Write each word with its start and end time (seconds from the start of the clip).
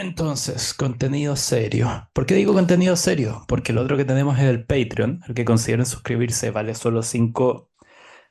Entonces, 0.00 0.74
contenido 0.74 1.34
serio. 1.34 2.08
¿Por 2.12 2.24
qué 2.24 2.34
digo 2.34 2.54
contenido 2.54 2.94
serio? 2.94 3.44
Porque 3.48 3.72
el 3.72 3.78
otro 3.78 3.96
que 3.96 4.04
tenemos 4.04 4.38
es 4.38 4.44
el 4.44 4.64
Patreon, 4.64 5.22
el 5.26 5.34
que 5.34 5.44
consideren 5.44 5.86
suscribirse, 5.86 6.52
vale 6.52 6.76
solo 6.76 7.02
5 7.02 7.68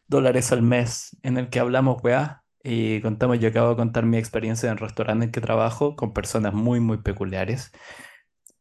dólares 0.08 0.54
al 0.54 0.62
mes, 0.62 1.18
en 1.24 1.38
el 1.38 1.50
que 1.50 1.60
hablamos, 1.60 2.02
weá, 2.02 2.46
y 2.64 3.02
contamos, 3.02 3.40
yo 3.40 3.50
acabo 3.50 3.72
de 3.72 3.76
contar 3.76 4.06
mi 4.06 4.18
experiencia 4.18 4.68
en 4.68 4.74
el 4.74 4.80
restaurante 4.80 5.26
en 5.26 5.32
que 5.32 5.42
trabajo 5.42 5.98
con 5.98 6.14
personas 6.14 6.54
muy, 6.54 6.80
muy 6.80 7.00
peculiares. 7.00 7.73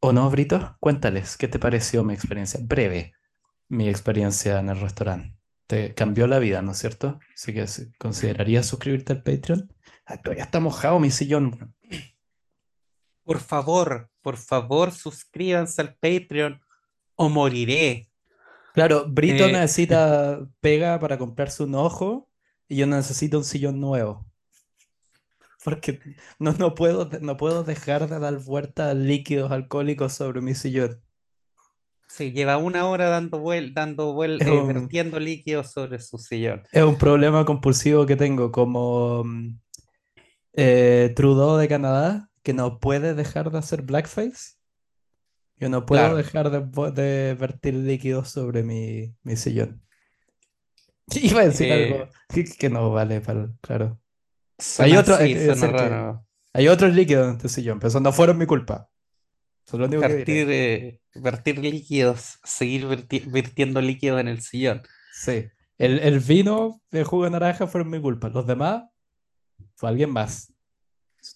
¿O 0.00 0.12
no, 0.12 0.28
Brito? 0.28 0.76
Cuéntales, 0.80 1.36
¿qué 1.36 1.46
te 1.46 1.60
pareció 1.60 2.02
mi 2.02 2.12
experiencia? 2.12 2.58
Breve, 2.60 3.12
mi 3.68 3.88
experiencia 3.88 4.58
en 4.58 4.68
el 4.68 4.80
restaurante. 4.80 5.36
Te 5.68 5.94
cambió 5.94 6.26
la 6.26 6.40
vida, 6.40 6.60
¿no 6.60 6.72
es 6.72 6.78
cierto? 6.78 7.20
Así 7.34 7.54
que 7.54 7.66
¿considerarías 7.98 8.66
suscribirte 8.66 9.12
al 9.12 9.22
Patreon? 9.22 9.72
Todavía 10.22 10.44
está 10.44 10.60
mojado 10.60 11.00
mi 11.00 11.10
sillón. 11.10 11.74
Por 13.26 13.40
favor, 13.40 14.08
por 14.22 14.36
favor, 14.36 14.92
suscríbanse 14.92 15.82
al 15.82 15.96
Patreon 15.96 16.60
o 17.16 17.28
moriré. 17.28 18.08
Claro, 18.72 19.06
Brito 19.08 19.46
Eh, 19.46 19.52
necesita 19.52 20.38
pega 20.60 21.00
para 21.00 21.18
comprarse 21.18 21.64
un 21.64 21.74
ojo 21.74 22.30
y 22.68 22.76
yo 22.76 22.86
necesito 22.86 23.38
un 23.38 23.44
sillón 23.44 23.80
nuevo. 23.80 24.24
Porque 25.64 25.98
no, 26.38 26.52
no 26.52 26.76
puedo, 26.76 27.10
no 27.20 27.36
puedo 27.36 27.64
dejar 27.64 28.08
de 28.08 28.20
dar 28.20 28.38
vueltas 28.38 28.92
a 28.92 28.94
líquidos 28.94 29.50
alcohólicos 29.50 30.12
sobre 30.12 30.40
mi 30.40 30.54
sillón. 30.54 31.02
sí, 32.06 32.30
lleva 32.30 32.58
una 32.58 32.86
hora 32.86 33.08
dando 33.08 33.40
vuel, 33.40 33.74
dando 33.74 34.12
vuel, 34.12 34.40
eh, 34.40 34.48
un, 34.52 34.68
vertiendo 34.68 35.18
líquidos 35.18 35.72
sobre 35.72 35.98
su 35.98 36.18
sillón. 36.18 36.62
es 36.70 36.84
un 36.84 36.96
problema 36.96 37.44
compulsivo 37.44 38.06
que 38.06 38.14
tengo, 38.14 38.52
como 38.52 39.24
mm, 39.24 39.58
eh, 40.52 41.12
Trudeau 41.16 41.56
de 41.56 41.66
Canadá, 41.66 42.25
que 42.46 42.52
no 42.54 42.78
puede 42.78 43.12
dejar 43.14 43.50
de 43.50 43.58
hacer 43.58 43.82
blackface. 43.82 44.54
Yo 45.56 45.68
no 45.68 45.84
puedo 45.84 46.00
Claro. 46.00 46.16
dejar 46.16 46.50
de, 46.94 47.34
vertir 47.34 47.74
líquidos 47.74 48.28
sobre 48.30 48.62
mi, 48.62 49.16
mi 49.24 49.34
sillón. 49.34 49.82
Iba 51.10 51.40
a 51.40 51.46
decir 51.46 51.72
algo 51.72 52.04
Eh, 52.04 52.10
que, 52.28 52.44
que 52.44 52.70
no 52.70 52.92
vale 52.92 53.20
para, 53.20 53.48
claro. 53.60 54.00
Hay 54.78 54.96
otro, 54.96 55.16
así, 55.16 55.34
que 55.34 56.18
hay 56.54 56.68
otros 56.68 56.94
líquidos 56.94 57.26
en 57.28 57.36
este 57.36 57.48
sillón, 57.48 57.80
pero 57.80 57.88
eso 57.88 57.98
no 57.98 58.12
fueron 58.12 58.38
mi 58.38 58.46
culpa. 58.46 58.88
Eso 59.66 59.76
es 59.76 59.80
lo 59.80 59.86
único 59.86 60.02
que 60.02 60.08
diré. 60.08 60.44
Vertir, 60.44 60.46
eh, 60.50 61.00
vertir 61.16 61.58
líquidos, 61.58 62.38
seguir 62.44 62.86
verti- 62.86 63.28
vertiendo 63.28 63.80
líquidos 63.80 64.20
en 64.20 64.28
el 64.28 64.40
sillón. 64.40 64.82
Sí. 65.12 65.48
El, 65.78 65.98
el 65.98 66.20
vino, 66.20 66.80
el 66.92 67.02
jugo 67.02 67.24
de 67.24 67.30
naranja 67.30 67.66
fueron 67.66 67.90
mi 67.90 68.00
culpa. 68.00 68.28
Los 68.28 68.46
demás 68.46 68.84
fue 69.74 69.88
alguien 69.88 70.10
más. 70.10 70.52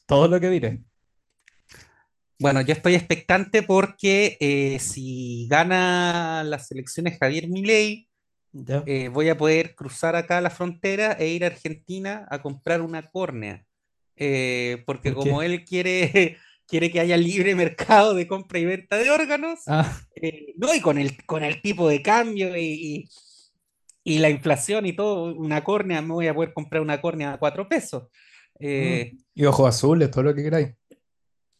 Todo 0.06 0.28
lo 0.28 0.38
que 0.38 0.50
diré. 0.50 0.84
Bueno, 2.40 2.62
yo 2.62 2.72
estoy 2.72 2.94
expectante 2.94 3.62
porque 3.62 4.36
eh, 4.40 4.78
si 4.80 5.46
gana 5.48 6.42
las 6.44 6.70
elecciones 6.72 7.18
Javier 7.18 7.48
Milei, 7.48 8.08
eh, 8.86 9.08
voy 9.08 9.28
a 9.28 9.36
poder 9.36 9.74
cruzar 9.74 10.16
acá 10.16 10.40
la 10.40 10.50
frontera 10.50 11.12
e 11.12 11.28
ir 11.28 11.44
a 11.44 11.48
Argentina 11.48 12.26
a 12.30 12.40
comprar 12.42 12.80
una 12.80 13.10
córnea. 13.10 13.64
Eh, 14.16 14.82
porque 14.86 15.12
¿Por 15.12 15.24
como 15.24 15.42
él 15.42 15.64
quiere, 15.64 16.36
quiere 16.66 16.90
que 16.90 17.00
haya 17.00 17.16
libre 17.16 17.54
mercado 17.54 18.14
de 18.14 18.26
compra 18.26 18.58
y 18.58 18.64
venta 18.64 18.96
de 18.96 19.10
órganos, 19.10 19.60
Ah, 19.66 20.00
no, 20.56 20.74
y 20.74 20.80
con 20.80 20.98
el, 20.98 21.24
con 21.26 21.42
el 21.44 21.62
tipo 21.62 21.88
de 21.88 22.02
cambio 22.02 22.56
y, 22.56 22.62
y- 23.04 23.08
y 24.02 24.18
la 24.18 24.30
inflación 24.30 24.86
y 24.86 24.94
todo, 24.94 25.34
una 25.36 25.62
córnea, 25.62 26.00
me 26.02 26.12
voy 26.14 26.26
a 26.26 26.34
poder 26.34 26.52
comprar 26.54 26.82
una 26.82 27.00
córnea 27.00 27.34
a 27.34 27.38
cuatro 27.38 27.68
pesos. 27.68 28.04
mm. 28.58 29.18
Y 29.34 29.44
ojos 29.44 29.68
azules, 29.68 30.10
todo 30.10 30.24
lo 30.24 30.34
que 30.34 30.42
queráis. 30.42 30.74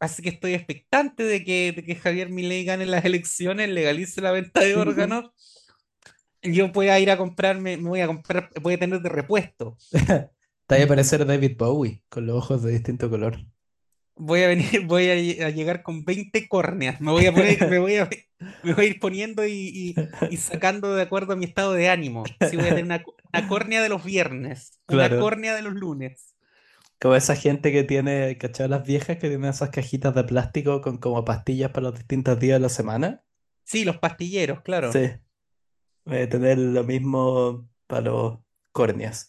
Así 0.00 0.22
que 0.22 0.30
estoy 0.30 0.54
expectante 0.54 1.22
de 1.24 1.44
que, 1.44 1.72
de 1.72 1.84
que 1.84 1.94
Javier 1.96 2.30
Milei 2.30 2.64
gane 2.64 2.86
las 2.86 3.04
elecciones, 3.04 3.68
legalice 3.68 4.20
la 4.20 4.32
venta 4.32 4.60
de 4.60 4.76
órganos 4.76 5.30
yo 6.42 6.72
pueda 6.72 6.98
ir 6.98 7.10
a 7.10 7.16
comprarme, 7.16 7.76
me 7.76 7.88
voy 7.88 8.00
a 8.00 8.06
comprar, 8.06 8.50
voy 8.60 8.74
a 8.74 8.78
tener 8.78 9.00
de 9.00 9.08
repuesto. 9.08 9.76
Te 10.66 10.78
va 10.78 10.84
a 10.84 10.86
parecer 10.86 11.26
David 11.26 11.56
Bowie, 11.58 12.02
con 12.08 12.26
los 12.26 12.36
ojos 12.36 12.62
de 12.62 12.72
distinto 12.72 13.10
color. 13.10 13.38
Voy 14.16 14.42
a 14.42 14.48
venir, 14.48 14.80
voy 14.86 15.08
a, 15.10 15.14
lle- 15.16 15.42
a 15.44 15.50
llegar 15.50 15.82
con 15.82 16.04
20 16.04 16.48
córneas. 16.48 17.00
Me 17.00 17.10
voy 17.10 17.26
a 17.26 17.32
poner, 17.32 17.66
me 17.66 17.78
voy 17.78 17.96
a, 17.96 18.08
me 18.62 18.74
voy 18.74 18.84
a 18.84 18.88
ir 18.88 19.00
poniendo 19.00 19.46
y, 19.46 19.52
y- 19.52 19.94
y 20.28 20.36
sacando 20.36 20.94
de 20.94 21.02
acuerdo 21.02 21.32
a 21.32 21.36
mi 21.36 21.44
estado 21.46 21.72
de 21.72 21.88
ánimo. 21.88 22.24
Sí, 22.40 22.56
voy 22.56 22.68
a 22.68 22.74
tener 22.74 22.84
una, 22.84 23.04
una 23.32 23.46
córnea 23.48 23.82
de 23.82 23.88
los 23.88 24.04
viernes, 24.04 24.80
una 24.86 25.16
córnea 25.16 25.54
de 25.54 25.62
los 25.62 25.74
lunes. 25.74 26.36
Como 27.00 27.14
esa 27.14 27.34
gente 27.34 27.72
que 27.72 27.82
tiene, 27.82 28.36
¿cachai? 28.38 28.68
Las 28.68 28.84
viejas 28.84 29.16
que 29.16 29.28
tienen 29.28 29.50
esas 29.50 29.70
cajitas 29.70 30.14
de 30.14 30.24
plástico 30.24 30.80
con 30.82 30.98
como 30.98 31.24
pastillas 31.24 31.70
para 31.70 31.88
los 31.88 31.98
distintos 31.98 32.38
días 32.38 32.56
de 32.56 32.60
la 32.60 32.68
semana. 32.68 33.24
Sí, 33.64 33.84
los 33.84 33.96
pastilleros, 33.98 34.60
claro. 34.60 34.92
Sí, 34.92 35.10
voy 36.04 36.18
a 36.18 36.28
tener 36.28 36.58
lo 36.58 36.84
mismo 36.84 37.68
para 37.86 38.02
los 38.02 38.38
córneas. 38.72 39.28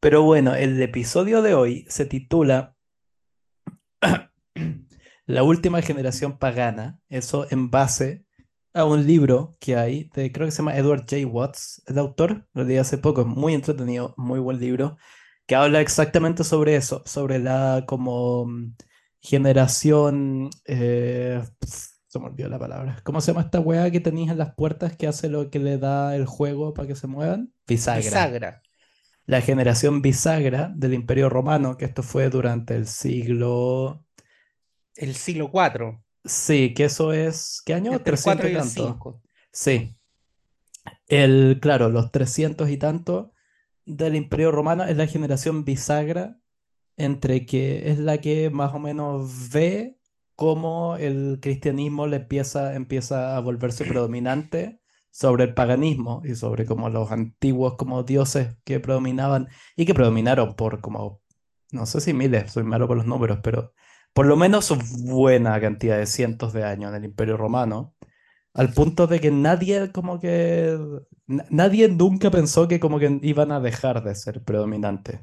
Pero 0.00 0.22
bueno, 0.22 0.54
el 0.54 0.80
episodio 0.80 1.42
de 1.42 1.54
hoy 1.54 1.84
se 1.88 2.06
titula 2.06 2.76
La 5.26 5.42
última 5.42 5.80
generación 5.82 6.38
pagana. 6.38 7.00
Eso 7.08 7.46
en 7.50 7.70
base 7.70 8.24
a 8.72 8.84
un 8.84 9.06
libro 9.06 9.56
que 9.60 9.76
hay, 9.76 10.10
de, 10.14 10.32
creo 10.32 10.46
que 10.46 10.52
se 10.52 10.58
llama 10.58 10.76
Edward 10.76 11.00
J. 11.08 11.26
Watts, 11.26 11.82
el 11.86 11.98
autor, 11.98 12.48
lo 12.52 12.64
leí 12.64 12.78
hace 12.78 12.98
poco, 12.98 13.20
es 13.22 13.26
muy 13.26 13.54
entretenido, 13.54 14.14
muy 14.16 14.40
buen 14.40 14.58
libro, 14.58 14.96
que 15.50 15.56
habla 15.56 15.80
exactamente 15.80 16.44
sobre 16.44 16.76
eso, 16.76 17.02
sobre 17.04 17.40
la 17.40 17.82
como 17.84 18.46
mm, 18.46 18.76
generación, 19.18 20.48
eh, 20.64 21.42
se 22.06 22.18
me 22.20 22.26
olvidó 22.26 22.48
la 22.48 22.60
palabra. 22.60 23.00
¿Cómo 23.02 23.20
se 23.20 23.32
llama 23.32 23.46
esta 23.46 23.58
weá 23.58 23.90
que 23.90 23.98
tenéis 23.98 24.30
en 24.30 24.38
las 24.38 24.54
puertas 24.54 24.96
que 24.96 25.08
hace 25.08 25.28
lo 25.28 25.50
que 25.50 25.58
le 25.58 25.76
da 25.76 26.14
el 26.14 26.24
juego 26.24 26.72
para 26.72 26.86
que 26.86 26.94
se 26.94 27.08
muevan? 27.08 27.52
Bisagra. 27.66 28.00
Bisagra. 28.00 28.62
La 29.26 29.40
generación 29.40 30.02
bisagra 30.02 30.72
del 30.76 30.94
Imperio 30.94 31.28
Romano, 31.28 31.76
que 31.76 31.86
esto 31.86 32.04
fue 32.04 32.30
durante 32.30 32.76
el 32.76 32.86
siglo... 32.86 34.06
El 34.94 35.16
siglo 35.16 35.50
IV. 35.52 36.00
Sí, 36.24 36.74
que 36.74 36.84
eso 36.84 37.12
es... 37.12 37.60
¿Qué 37.66 37.74
año? 37.74 37.90
Entre 37.90 38.14
el 38.14 38.22
300 38.22 38.22
4 38.36 38.48
y 38.48 38.52
el 38.52 38.58
tanto. 38.58 38.86
5. 38.86 39.22
Sí, 39.50 39.96
el, 41.08 41.58
claro, 41.60 41.88
los 41.88 42.12
300 42.12 42.70
y 42.70 42.76
tanto 42.76 43.32
del 43.86 44.16
Imperio 44.16 44.50
Romano 44.52 44.84
es 44.84 44.96
la 44.96 45.06
generación 45.06 45.64
bisagra 45.64 46.38
entre 46.96 47.46
que 47.46 47.90
es 47.90 47.98
la 47.98 48.18
que 48.18 48.50
más 48.50 48.74
o 48.74 48.78
menos 48.78 49.50
ve 49.50 49.98
cómo 50.36 50.96
el 50.96 51.38
cristianismo 51.40 52.06
le 52.06 52.16
empieza, 52.16 52.74
empieza 52.74 53.36
a 53.36 53.40
volverse 53.40 53.84
predominante 53.84 54.80
sobre 55.10 55.44
el 55.44 55.54
paganismo 55.54 56.22
y 56.24 56.34
sobre 56.34 56.66
como 56.66 56.88
los 56.88 57.10
antiguos 57.12 57.76
como 57.76 58.02
dioses 58.04 58.56
que 58.64 58.80
predominaban 58.80 59.48
y 59.76 59.84
que 59.86 59.94
predominaron 59.94 60.54
por 60.56 60.80
como, 60.80 61.20
no 61.72 61.86
sé 61.86 62.00
si 62.00 62.14
miles, 62.14 62.52
soy 62.52 62.64
malo 62.64 62.88
con 62.88 62.98
los 62.98 63.06
números, 63.06 63.40
pero 63.42 63.72
por 64.12 64.26
lo 64.26 64.36
menos 64.36 64.72
buena 65.04 65.60
cantidad 65.60 65.98
de 65.98 66.06
cientos 66.06 66.52
de 66.52 66.64
años 66.64 66.90
en 66.90 66.96
el 66.96 67.04
Imperio 67.04 67.36
Romano. 67.36 67.94
Al 68.54 68.72
punto 68.72 69.06
de 69.06 69.20
que 69.20 69.30
nadie 69.30 69.92
como 69.92 70.18
que... 70.20 70.78
na- 71.26 71.46
Nadie 71.50 71.88
nunca 71.88 72.30
pensó 72.30 72.68
que 72.68 72.80
como 72.80 72.98
que 72.98 73.18
iban 73.22 73.52
a 73.52 73.60
dejar 73.60 74.02
de 74.04 74.14
ser 74.14 74.42
predominantes. 74.44 75.20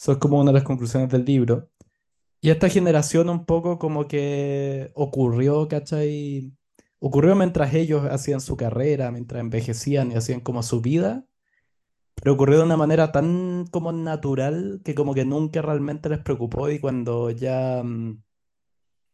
Eso 0.00 0.12
es 0.12 0.18
como 0.18 0.40
una 0.40 0.52
de 0.52 0.56
las 0.60 0.64
conclusiones 0.64 1.10
del 1.10 1.24
libro. 1.24 1.70
Y 2.40 2.50
esta 2.50 2.68
generación 2.70 3.30
un 3.30 3.46
poco 3.46 3.78
como 3.78 4.08
que 4.08 4.92
ocurrió, 4.94 5.68
¿cachai? 5.68 6.54
Ocurrió 7.00 7.36
mientras 7.36 7.74
ellos 7.74 8.04
hacían 8.10 8.40
su 8.40 8.56
carrera, 8.56 9.10
mientras 9.12 9.40
envejecían 9.40 10.12
y 10.12 10.16
hacían 10.16 10.40
como 10.40 10.62
su 10.62 10.80
vida, 10.82 11.26
pero 12.14 12.34
ocurrió 12.34 12.58
de 12.58 12.64
una 12.64 12.76
manera 12.76 13.12
tan 13.12 13.66
como 13.70 13.92
natural 13.92 14.80
que 14.84 14.94
como 14.94 15.14
que 15.14 15.24
nunca 15.24 15.62
realmente 15.62 16.08
les 16.08 16.20
preocupó 16.20 16.70
y 16.70 16.80
cuando 16.80 17.30
ya, 17.30 17.82
mm, 17.84 18.22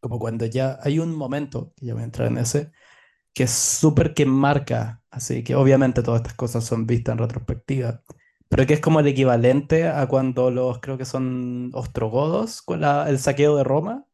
como 0.00 0.19
cuando 0.19 0.46
ya 0.46 0.78
hay 0.82 0.99
un 0.99 1.14
momento, 1.16 1.72
que 1.76 1.87
ya 1.87 1.94
voy 1.94 2.02
a 2.02 2.06
entrar 2.06 2.28
en 2.28 2.38
ese, 2.38 2.72
que 3.34 3.44
es 3.44 3.50
súper 3.52 4.14
que 4.14 4.26
marca, 4.26 5.02
así 5.10 5.44
que 5.44 5.54
obviamente 5.56 6.02
todas 6.02 6.20
estas 6.22 6.34
cosas 6.34 6.64
son 6.64 6.86
vistas 6.86 7.14
en 7.14 7.19
retrospectiva, 7.19 8.02
pero 8.48 8.66
que 8.66 8.75
es 8.75 8.81
como 8.81 9.00
el 9.00 9.06
equivalente 9.08 9.88
a 9.88 10.06
cuando 10.08 10.50
los, 10.50 10.81
creo 10.81 10.98
que 10.98 11.04
son 11.04 11.70
ostrogodos, 11.75 12.62
con 12.62 12.81
la- 12.82 13.08
el 13.10 13.19
saqueo 13.19 13.56
de 13.56 13.64
Roma, 13.64 14.06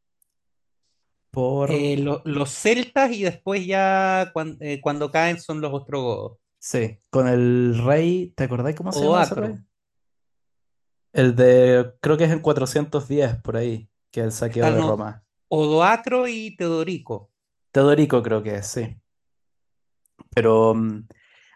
por, 1.30 1.70
Eh, 1.70 1.96
lo- 1.98 2.22
los 2.24 2.50
celtas 2.50 3.12
y 3.12 3.22
después 3.22 3.64
ya 3.66 4.32
eh, 4.60 4.80
cuando 4.82 5.10
caen 5.10 5.40
son 5.40 5.60
los 5.60 5.72
ostrogodos. 5.72 6.38
sí, 6.58 6.98
con 7.10 7.28
el 7.28 7.82
rey, 7.84 8.32
¿te 8.36 8.44
acordás 8.44 8.74
cómo 8.74 8.92
se 8.92 9.06
llama 9.06 9.22
ese 9.22 9.34
rey? 9.34 9.54
El 11.12 11.36
de, 11.36 11.92
creo 12.00 12.16
que 12.16 12.24
es 12.24 12.32
en 12.32 12.40
410 12.40 13.36
por 13.42 13.56
ahí, 13.56 13.88
que 14.10 14.20
es 14.20 14.26
el 14.26 14.32
saqueo 14.32 14.66
Ah, 14.66 14.70
de 14.70 14.80
Roma. 14.82 15.24
Odoacro 15.48 16.26
y 16.28 16.56
Teodorico. 16.56 17.30
Teodorico 17.72 18.22
creo 18.22 18.42
que 18.44 18.54
es, 18.56 18.66
sí. 18.68 18.96
Pero 20.34 20.74
mm, 20.74 21.08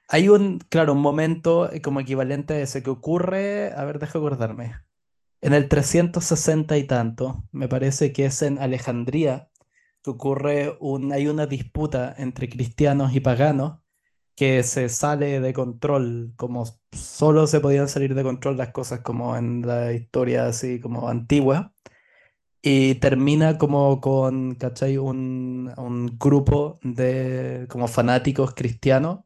hay 0.08 0.28
un, 0.28 0.58
claro, 0.68 0.92
un 0.92 1.00
momento 1.00 1.70
eh, 1.72 1.80
como 1.82 2.00
equivalente 2.00 2.54
a 2.54 2.60
ese 2.60 2.82
que 2.82 2.90
ocurre, 2.90 3.72
a 3.72 3.84
ver, 3.84 3.98
deja 3.98 4.18
acordarme. 4.18 4.76
En 5.40 5.54
el 5.54 5.68
360 5.68 6.78
y 6.78 6.84
tanto, 6.84 7.44
me 7.52 7.68
parece 7.68 8.12
que 8.12 8.26
es 8.26 8.42
en 8.42 8.58
Alejandría, 8.58 9.50
que 10.02 10.10
ocurre 10.10 10.76
un, 10.80 11.12
hay 11.12 11.28
una 11.28 11.46
disputa 11.46 12.14
entre 12.18 12.48
cristianos 12.48 13.14
y 13.14 13.20
paganos 13.20 13.80
que 14.36 14.62
se 14.62 14.88
sale 14.88 15.40
de 15.40 15.52
control, 15.52 16.32
como 16.36 16.64
solo 16.92 17.46
se 17.46 17.60
podían 17.60 17.88
salir 17.88 18.14
de 18.14 18.22
control 18.22 18.56
las 18.56 18.70
cosas 18.70 19.00
como 19.00 19.36
en 19.36 19.66
la 19.66 19.92
historia 19.92 20.46
así 20.46 20.80
como 20.80 21.08
antigua, 21.08 21.72
y 22.66 22.94
termina 22.96 23.58
como 23.58 24.00
con, 24.00 24.54
¿cachai? 24.54 24.96
Un, 24.96 25.70
un 25.76 26.18
grupo 26.18 26.78
de 26.82 27.66
como 27.68 27.88
fanáticos 27.88 28.54
cristianos 28.54 29.20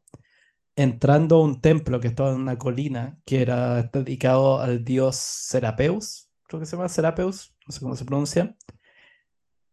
entrando 0.75 1.37
a 1.37 1.43
un 1.43 1.61
templo 1.61 1.99
que 2.01 2.09
estaba 2.09 2.31
en 2.31 2.37
una 2.41 2.57
colina 2.57 3.17
que 3.25 3.41
era 3.41 3.83
dedicado 3.83 4.59
al 4.61 4.83
dios 4.83 5.15
Serapeus, 5.17 6.29
creo 6.47 6.59
que 6.59 6.65
se 6.65 6.75
llama 6.75 6.89
Serapeus, 6.89 7.55
no 7.67 7.73
sé 7.73 7.79
cómo 7.81 7.95
se 7.95 8.05
pronuncia. 8.05 8.55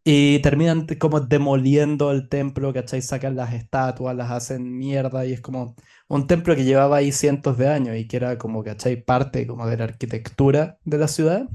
Y 0.03 0.39
terminan 0.39 0.87
como 0.99 1.19
demoliendo 1.19 2.11
el 2.11 2.29
templo, 2.29 2.73
¿cachai? 2.73 3.01
Sacan 3.01 3.35
las 3.35 3.53
estatuas, 3.53 4.15
las 4.15 4.31
hacen 4.31 4.77
mierda 4.77 5.25
y 5.25 5.33
es 5.33 5.41
como 5.41 5.75
un 6.07 6.27
templo 6.27 6.55
que 6.55 6.63
llevaba 6.63 6.97
ahí 6.97 7.11
cientos 7.11 7.57
de 7.57 7.67
años 7.67 7.97
y 7.97 8.07
que 8.07 8.17
era 8.17 8.37
como, 8.37 8.63
¿cachai? 8.63 9.03
Parte 9.03 9.45
como 9.47 9.67
de 9.67 9.77
la 9.77 9.85
arquitectura 9.85 10.79
de 10.85 10.97
la 10.97 11.07
ciudad. 11.09 11.49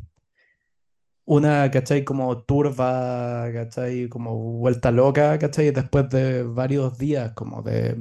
Una, 1.34 1.70
¿cachai? 1.70 2.04
Como 2.04 2.42
turba, 2.44 3.50
¿cachai? 3.52 4.08
Como 4.10 4.36
vuelta 4.58 4.90
loca, 4.90 5.38
¿cachai? 5.38 5.70
Después 5.70 6.08
de 6.10 6.42
varios 6.42 6.98
días 6.98 7.32
como 7.32 7.62
de 7.62 7.98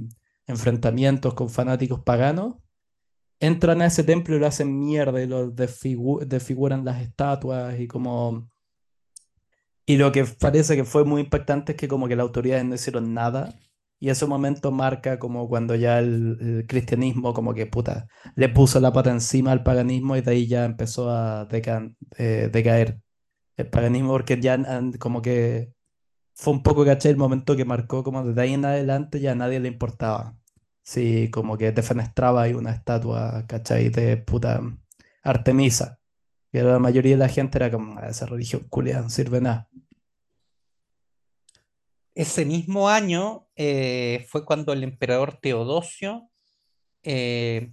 enfrentamientos 0.47 1.33
con 1.33 1.49
fanáticos 1.49 2.01
paganos, 2.01 2.55
entran 3.39 3.81
a 3.81 3.87
ese 3.87 4.03
templo 4.03 4.35
y 4.35 4.39
lo 4.39 4.47
hacen 4.47 4.79
mierda 4.79 5.21
y 5.21 5.27
lo 5.27 5.51
desfigu- 5.53 6.25
desfiguran 6.25 6.85
las 6.85 7.01
estatuas 7.01 7.79
y 7.79 7.87
como 7.87 8.49
y 9.85 9.97
lo 9.97 10.11
que 10.11 10.25
parece 10.25 10.75
que 10.75 10.85
fue 10.85 11.05
muy 11.05 11.21
impactante 11.21 11.73
es 11.73 11.77
que 11.77 11.87
como 11.87 12.07
que 12.07 12.15
las 12.15 12.23
autoridades 12.25 12.65
no 12.65 12.75
hicieron 12.75 13.13
nada. 13.13 13.53
Y 13.99 14.09
ese 14.09 14.25
momento 14.25 14.71
marca 14.71 15.19
como 15.19 15.47
cuando 15.47 15.75
ya 15.75 15.99
el, 15.99 16.65
cristianismo 16.67 17.33
como 17.33 17.53
que 17.53 17.67
puta 17.67 18.07
le 18.35 18.49
puso 18.49 18.79
la 18.79 18.91
pata 18.93 19.11
encima 19.11 19.51
al 19.51 19.63
paganismo 19.63 20.15
y 20.17 20.21
de 20.21 20.31
ahí 20.31 20.47
ya 20.47 20.65
empezó 20.65 21.09
a 21.11 21.47
eh, 22.17 22.49
decaer 22.51 22.99
paganismo 23.65 24.11
porque 24.11 24.39
ya 24.41 24.53
an- 24.55 24.93
como 24.93 25.21
que 25.21 25.73
fue 26.35 26.53
un 26.53 26.63
poco, 26.63 26.85
¿cachai? 26.85 27.11
El 27.11 27.17
momento 27.17 27.55
que 27.55 27.65
marcó 27.65 28.03
como 28.03 28.23
desde 28.23 28.41
ahí 28.41 28.53
en 28.53 28.65
adelante 28.65 29.19
ya 29.19 29.33
a 29.33 29.35
nadie 29.35 29.59
le 29.59 29.67
importaba. 29.69 30.37
Sí, 30.83 31.29
como 31.31 31.57
que 31.57 31.71
defenestraba 31.71 32.43
ahí 32.43 32.53
una 32.53 32.71
estatua, 32.71 33.45
¿cachai? 33.47 33.89
De 33.89 34.17
puta 34.17 34.61
Artemisa. 35.23 35.99
Y 36.51 36.59
la 36.59 36.79
mayoría 36.79 37.13
de 37.13 37.17
la 37.19 37.29
gente 37.29 37.57
era 37.59 37.71
como, 37.71 37.99
"Ah, 37.99 38.09
esa 38.09 38.25
religión 38.25 38.65
culia 38.69 39.01
no 39.01 39.09
sirve 39.09 39.41
nada. 39.41 39.69
Ese 42.13 42.45
mismo 42.45 42.89
año 42.89 43.47
eh, 43.55 44.25
fue 44.29 44.45
cuando 44.45 44.73
el 44.73 44.83
emperador 44.83 45.37
Teodosio 45.41 46.29
eh, 47.03 47.71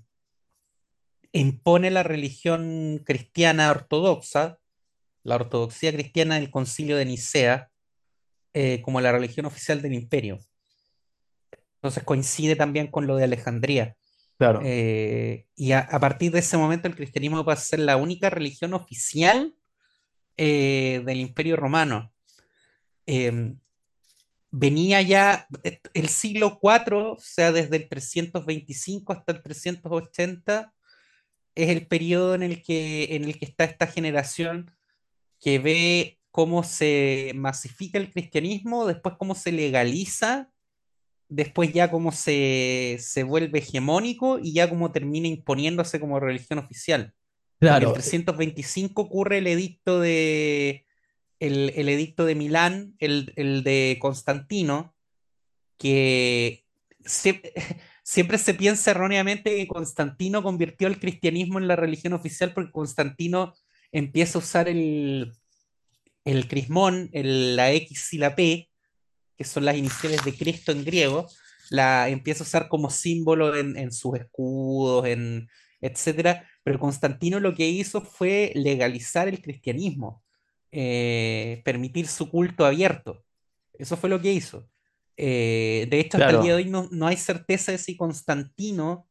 impone 1.32 1.90
la 1.90 2.02
religión 2.04 3.02
cristiana 3.04 3.70
ortodoxa, 3.70 4.58
la 5.28 5.36
ortodoxia 5.36 5.92
cristiana 5.92 6.36
del 6.36 6.50
Concilio 6.50 6.96
de 6.96 7.04
Nicea, 7.04 7.70
eh, 8.54 8.80
como 8.82 9.00
la 9.00 9.12
religión 9.12 9.46
oficial 9.46 9.82
del 9.82 9.94
imperio. 9.94 10.38
Entonces 11.76 12.02
coincide 12.02 12.56
también 12.56 12.88
con 12.88 13.06
lo 13.06 13.16
de 13.16 13.24
Alejandría. 13.24 13.96
Claro. 14.38 14.60
Eh, 14.64 15.46
y 15.54 15.72
a, 15.72 15.80
a 15.80 16.00
partir 16.00 16.32
de 16.32 16.38
ese 16.38 16.56
momento 16.56 16.88
el 16.88 16.96
cristianismo 16.96 17.44
va 17.44 17.52
a 17.52 17.56
ser 17.56 17.80
la 17.80 17.96
única 17.96 18.30
religión 18.30 18.72
oficial 18.74 19.54
eh, 20.40 21.02
del 21.04 21.18
imperio 21.18 21.56
romano. 21.56 22.12
Eh, 23.06 23.54
venía 24.52 25.02
ya 25.02 25.48
el 25.94 26.08
siglo 26.08 26.60
IV, 26.62 26.94
o 26.94 27.18
sea, 27.20 27.50
desde 27.50 27.76
el 27.76 27.88
325 27.88 29.12
hasta 29.12 29.32
el 29.32 29.42
380, 29.42 30.72
es 31.56 31.68
el 31.70 31.88
periodo 31.88 32.36
en 32.36 32.44
el 32.44 32.62
que, 32.62 33.16
en 33.16 33.24
el 33.24 33.36
que 33.36 33.46
está 33.46 33.64
esta 33.64 33.88
generación 33.88 34.70
que 35.40 35.58
ve 35.58 36.18
cómo 36.30 36.62
se 36.62 37.32
masifica 37.34 37.98
el 37.98 38.10
cristianismo, 38.12 38.86
después 38.86 39.16
cómo 39.18 39.34
se 39.34 39.52
legaliza, 39.52 40.50
después 41.28 41.72
ya 41.72 41.90
cómo 41.90 42.12
se, 42.12 42.96
se 43.00 43.22
vuelve 43.22 43.58
hegemónico 43.58 44.38
y 44.38 44.52
ya 44.52 44.68
cómo 44.68 44.92
termina 44.92 45.28
imponiéndose 45.28 46.00
como 46.00 46.20
religión 46.20 46.58
oficial. 46.58 47.12
Claro, 47.60 47.90
eh, 47.90 47.94
325 47.94 49.02
ocurre 49.02 49.38
el 49.38 49.46
edicto 49.48 50.00
de, 50.00 50.86
el, 51.40 51.72
el 51.74 51.88
edicto 51.88 52.24
de 52.24 52.34
Milán, 52.34 52.94
el, 52.98 53.32
el 53.36 53.62
de 53.64 53.98
Constantino, 54.00 54.94
que 55.76 56.64
sie- 57.04 57.42
siempre 58.02 58.38
se 58.38 58.54
piensa 58.54 58.92
erróneamente 58.92 59.54
que 59.56 59.66
Constantino 59.66 60.42
convirtió 60.42 60.88
el 60.88 60.98
cristianismo 60.98 61.58
en 61.58 61.68
la 61.68 61.76
religión 61.76 62.12
oficial 62.12 62.52
porque 62.54 62.72
Constantino 62.72 63.54
empieza 63.92 64.38
a 64.38 64.42
usar 64.42 64.68
el, 64.68 65.32
el 66.24 66.48
crismón, 66.48 67.10
el- 67.12 67.56
la 67.56 67.72
X 67.72 68.12
y 68.14 68.18
la 68.18 68.34
P, 68.36 68.68
que 69.36 69.44
son 69.44 69.64
las 69.64 69.76
iniciales 69.76 70.24
de 70.24 70.36
Cristo 70.36 70.72
en 70.72 70.84
griego, 70.84 71.28
la 71.70 72.08
empieza 72.08 72.44
a 72.44 72.46
usar 72.46 72.68
como 72.68 72.90
símbolo 72.90 73.56
en, 73.56 73.76
en 73.76 73.92
sus 73.92 74.18
escudos, 74.18 75.06
en 75.06 75.48
etcétera. 75.80 76.48
Pero 76.64 76.78
Constantino 76.78 77.40
lo 77.40 77.54
que 77.54 77.68
hizo 77.68 78.00
fue 78.02 78.52
legalizar 78.54 79.28
el 79.28 79.40
cristianismo, 79.42 80.22
eh, 80.72 81.62
permitir 81.64 82.08
su 82.08 82.30
culto 82.30 82.64
abierto. 82.66 83.24
Eso 83.74 83.96
fue 83.96 84.10
lo 84.10 84.20
que 84.20 84.32
hizo. 84.32 84.68
Eh, 85.16 85.86
de 85.90 86.00
hecho, 86.00 86.18
hasta 86.18 86.30
el 86.32 86.36
día 86.44 86.56
de 86.56 86.64
hoy 86.64 86.70
no, 86.70 86.88
no 86.92 87.06
hay 87.06 87.16
certeza 87.16 87.72
de 87.72 87.78
si 87.78 87.96
Constantino, 87.96 89.07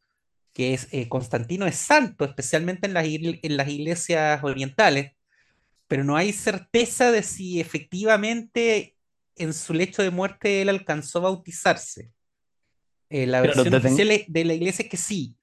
que 0.57 0.73
es 0.75 0.89
eh, 0.93 1.09
Constantino 1.09 1.67
es 1.67 1.77
santo, 1.77 2.25
especialmente 2.25 2.87
en 2.87 2.95
las, 2.95 3.05
igle- 3.07 3.39
en 3.43 3.57
las 3.57 3.69
iglesias 3.69 4.43
orientales, 4.43 5.13
pero 5.87 6.03
no 6.05 6.17
hay 6.17 6.33
certeza 6.33 7.11
de 7.11 7.23
si 7.23 7.59
efectivamente 7.61 8.97
en 9.37 9.53
su 9.53 9.73
lecho 9.73 10.03
de 10.03 10.11
muerte 10.11 10.61
él 10.63 10.69
alcanzó 10.69 11.19
a 11.19 11.23
bautizarse. 11.23 12.11
Eh, 13.09 13.25
la 13.27 13.41
versión 13.41 13.73
ten- 13.81 13.81
oficial 13.81 14.09
de 14.27 14.45
la 14.45 14.53
iglesia 14.53 14.83
es 14.83 14.89
que 14.89 14.97
sí, 14.97 15.37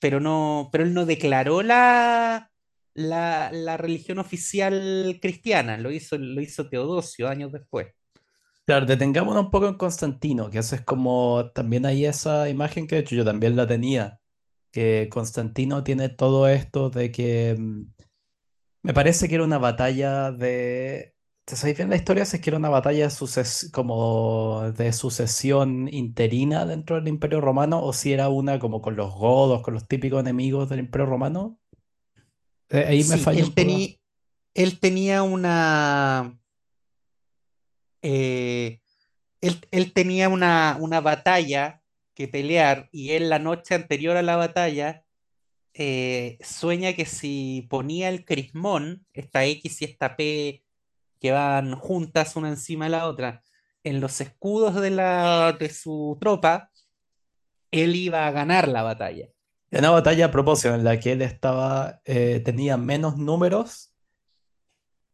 pero 0.00 0.20
no, 0.20 0.70
pero 0.72 0.84
él 0.84 0.94
no 0.94 1.06
declaró 1.06 1.62
la, 1.62 2.52
la, 2.94 3.50
la 3.52 3.76
religión 3.78 4.18
oficial 4.20 5.18
cristiana, 5.22 5.78
lo 5.78 5.90
hizo, 5.92 6.18
lo 6.18 6.40
hizo 6.42 6.68
Teodosio 6.70 7.28
años 7.28 7.52
después. 7.52 7.88
claro, 8.66 8.86
detengámonos 8.86 9.44
un 9.44 9.50
poco 9.50 9.68
en 9.68 9.74
Constantino, 9.76 10.50
que 10.50 10.58
eso 10.58 10.74
es 10.74 10.82
como, 10.82 11.50
también 11.54 11.86
hay 11.86 12.06
esa 12.06 12.48
imagen 12.48 12.86
que 12.86 12.96
de 12.96 13.00
hecho 13.02 13.14
yo 13.16 13.24
también 13.24 13.56
la 13.56 13.66
tenía, 13.66 14.20
que 14.74 15.08
Constantino 15.12 15.84
tiene 15.84 16.10
todo 16.10 16.48
esto 16.48 16.90
de 16.90 17.12
que 17.12 17.56
mm, 17.58 17.82
me 18.82 18.94
parece 18.94 19.28
que 19.28 19.36
era 19.36 19.44
una 19.44 19.58
batalla 19.58 20.32
de, 20.32 21.16
¿te 21.44 21.56
sabéis 21.56 21.78
bien 21.78 21.90
la 21.90 21.96
historia? 21.96 22.24
Si 22.26 22.36
es 22.36 22.42
que 22.42 22.50
era 22.50 22.58
una 22.58 22.68
batalla 22.70 23.10
suces- 23.10 23.70
como 23.72 24.72
de 24.72 24.92
sucesión 24.92 25.88
interina 25.92 26.66
dentro 26.66 26.96
del 26.96 27.08
Imperio 27.08 27.40
Romano, 27.40 27.82
o 27.84 27.92
si 27.92 28.12
era 28.12 28.28
una 28.28 28.58
como 28.58 28.82
con 28.82 28.96
los 28.96 29.14
godos, 29.14 29.62
con 29.62 29.74
los 29.74 29.88
típicos 29.88 30.20
enemigos 30.20 30.68
del 30.68 30.80
Imperio 30.80 31.06
Romano. 31.06 31.58
Eh, 32.70 32.84
ahí 32.88 33.04
me 33.04 33.16
Sí, 33.16 33.30
él 33.32 33.54
tenía, 33.54 33.88
él 34.54 34.80
tenía 34.80 35.22
una, 35.22 36.38
eh, 38.02 38.80
él, 39.42 39.60
él 39.72 39.94
tenía 39.94 40.30
una, 40.30 40.78
una 40.80 41.02
batalla 41.02 41.82
que 42.14 42.28
pelear 42.28 42.88
y 42.92 43.12
él 43.12 43.28
la 43.28 43.38
noche 43.38 43.74
anterior 43.74 44.16
a 44.16 44.22
la 44.22 44.36
batalla 44.36 45.04
eh, 45.74 46.38
sueña 46.40 46.92
que 46.92 47.04
si 47.04 47.66
ponía 47.68 48.08
el 48.08 48.24
crismón, 48.24 49.06
esta 49.12 49.44
X 49.44 49.82
y 49.82 49.84
esta 49.84 50.16
P 50.16 50.64
que 51.20 51.32
van 51.32 51.74
juntas 51.74 52.36
una 52.36 52.48
encima 52.48 52.84
de 52.84 52.92
la 52.92 53.06
otra, 53.06 53.42
en 53.82 54.00
los 54.00 54.20
escudos 54.20 54.74
de, 54.76 54.90
la, 54.90 55.56
de 55.58 55.70
su 55.70 56.16
tropa, 56.20 56.70
él 57.70 57.96
iba 57.96 58.26
a 58.26 58.30
ganar 58.30 58.68
la 58.68 58.82
batalla. 58.82 59.28
Era 59.70 59.80
una 59.80 59.90
batalla 59.90 60.26
a 60.26 60.30
propósito 60.30 60.74
en 60.74 60.84
la 60.84 61.00
que 61.00 61.12
él 61.12 61.22
estaba, 61.22 62.00
eh, 62.04 62.40
tenía 62.44 62.76
menos 62.76 63.16
números 63.16 63.93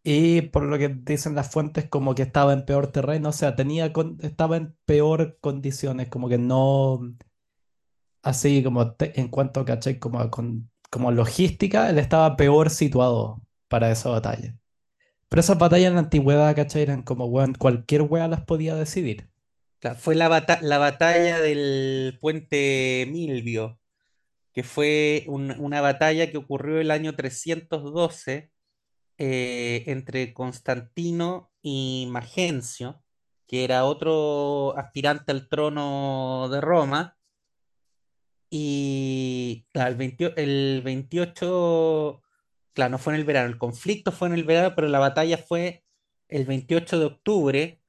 y 0.02 0.42
por 0.42 0.64
lo 0.64 0.78
que 0.78 0.88
dicen 0.88 1.34
las 1.34 1.50
fuentes 1.52 1.88
como 1.88 2.14
que 2.14 2.22
estaba 2.22 2.52
en 2.52 2.64
peor 2.66 2.88
terreno, 2.92 3.30
o 3.30 3.32
sea, 3.32 3.56
tenía 3.56 3.92
con- 3.92 4.18
estaba 4.22 4.56
en 4.56 4.76
peor 4.86 5.38
condiciones, 5.40 6.08
como 6.08 6.28
que 6.28 6.38
no, 6.38 7.00
así 8.22 8.62
como 8.62 8.94
en 9.00 9.28
cuanto, 9.28 9.64
¿cachai? 9.64 9.98
Como, 9.98 10.30
con, 10.30 10.70
como 10.90 11.10
logística, 11.12 11.90
él 11.90 11.98
estaba 11.98 12.36
peor 12.36 12.70
situado 12.70 13.42
para 13.68 13.90
esa 13.90 14.10
batalla. 14.10 14.56
Pero 15.28 15.40
esas 15.40 15.58
batallas 15.58 15.88
en 15.90 15.94
la 15.94 16.00
antigüedad, 16.02 16.56
¿cachai? 16.56 16.82
Eran 16.84 17.02
como, 17.02 17.30
cualquier 17.58 18.02
wea 18.02 18.28
las 18.28 18.44
podía 18.44 18.74
decidir. 18.76 19.30
Fue 19.98 20.14
la, 20.14 20.28
bata- 20.28 20.58
la 20.62 20.78
batalla 20.78 21.40
del 21.40 22.18
puente 22.20 23.06
Milvio, 23.10 23.78
que 24.54 24.62
fue 24.64 25.24
un- 25.28 25.52
una 25.60 25.80
batalla 25.82 26.30
que 26.30 26.38
ocurrió 26.38 26.80
el 26.80 26.90
año 26.92 27.16
312 27.16 28.50
eh, 29.20 29.84
entre 29.86 30.32
Constantino 30.32 31.52
y 31.62 32.08
Magencio, 32.10 33.02
que 33.46 33.64
era 33.64 33.84
otro 33.84 34.76
aspirante 34.78 35.30
al 35.32 35.46
trono 35.48 36.48
de 36.50 36.60
Roma. 36.62 37.18
Y 38.48 39.66
el 39.74 39.94
28, 39.96 40.36
el 40.36 40.82
28, 40.84 42.22
claro, 42.72 42.90
no 42.90 42.98
fue 42.98 43.12
en 43.14 43.20
el 43.20 43.26
verano, 43.26 43.48
el 43.48 43.58
conflicto 43.58 44.10
fue 44.12 44.28
en 44.28 44.34
el 44.34 44.44
verano, 44.44 44.74
pero 44.74 44.88
la 44.88 44.98
batalla 44.98 45.38
fue 45.38 45.84
el 46.28 46.46
28 46.46 46.98
de 46.98 47.04
octubre, 47.06 47.82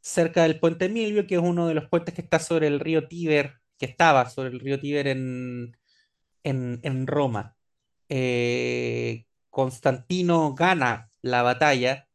cerca 0.00 0.42
del 0.42 0.60
puente 0.60 0.88
Milvio, 0.88 1.26
que 1.26 1.36
es 1.36 1.40
uno 1.42 1.68
de 1.68 1.74
los 1.74 1.88
puentes 1.88 2.14
que 2.14 2.22
está 2.22 2.38
sobre 2.40 2.66
el 2.68 2.80
río 2.80 3.08
Tíber, 3.08 3.60
que 3.78 3.86
estaba 3.86 4.28
sobre 4.30 4.50
el 4.50 4.60
río 4.60 4.80
Tíber 4.80 5.06
en, 5.08 5.76
en, 6.44 6.80
en 6.82 7.06
Roma. 7.06 7.56
Eh, 8.08 9.26
Constantino 9.52 10.54
gana 10.54 11.10
la 11.20 11.42
batalla, 11.42 12.08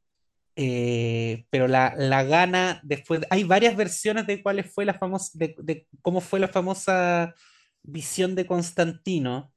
eh, 0.56 1.46
pero 1.52 1.68
la, 1.68 1.94
la 1.96 2.24
gana 2.24 2.82
después. 2.84 3.22
Hay 3.30 3.44
varias 3.44 3.78
versiones 3.78 4.26
de 4.26 4.42
cuál 4.42 4.64
fue 4.64 4.86
la 4.86 4.96
famosa, 4.96 5.32
de, 5.36 5.56
de 5.60 5.88
cómo 6.02 6.20
fue 6.20 6.40
la 6.40 6.48
famosa 6.48 7.36
visión 7.84 8.34
de 8.36 8.48
Constantino, 8.48 9.54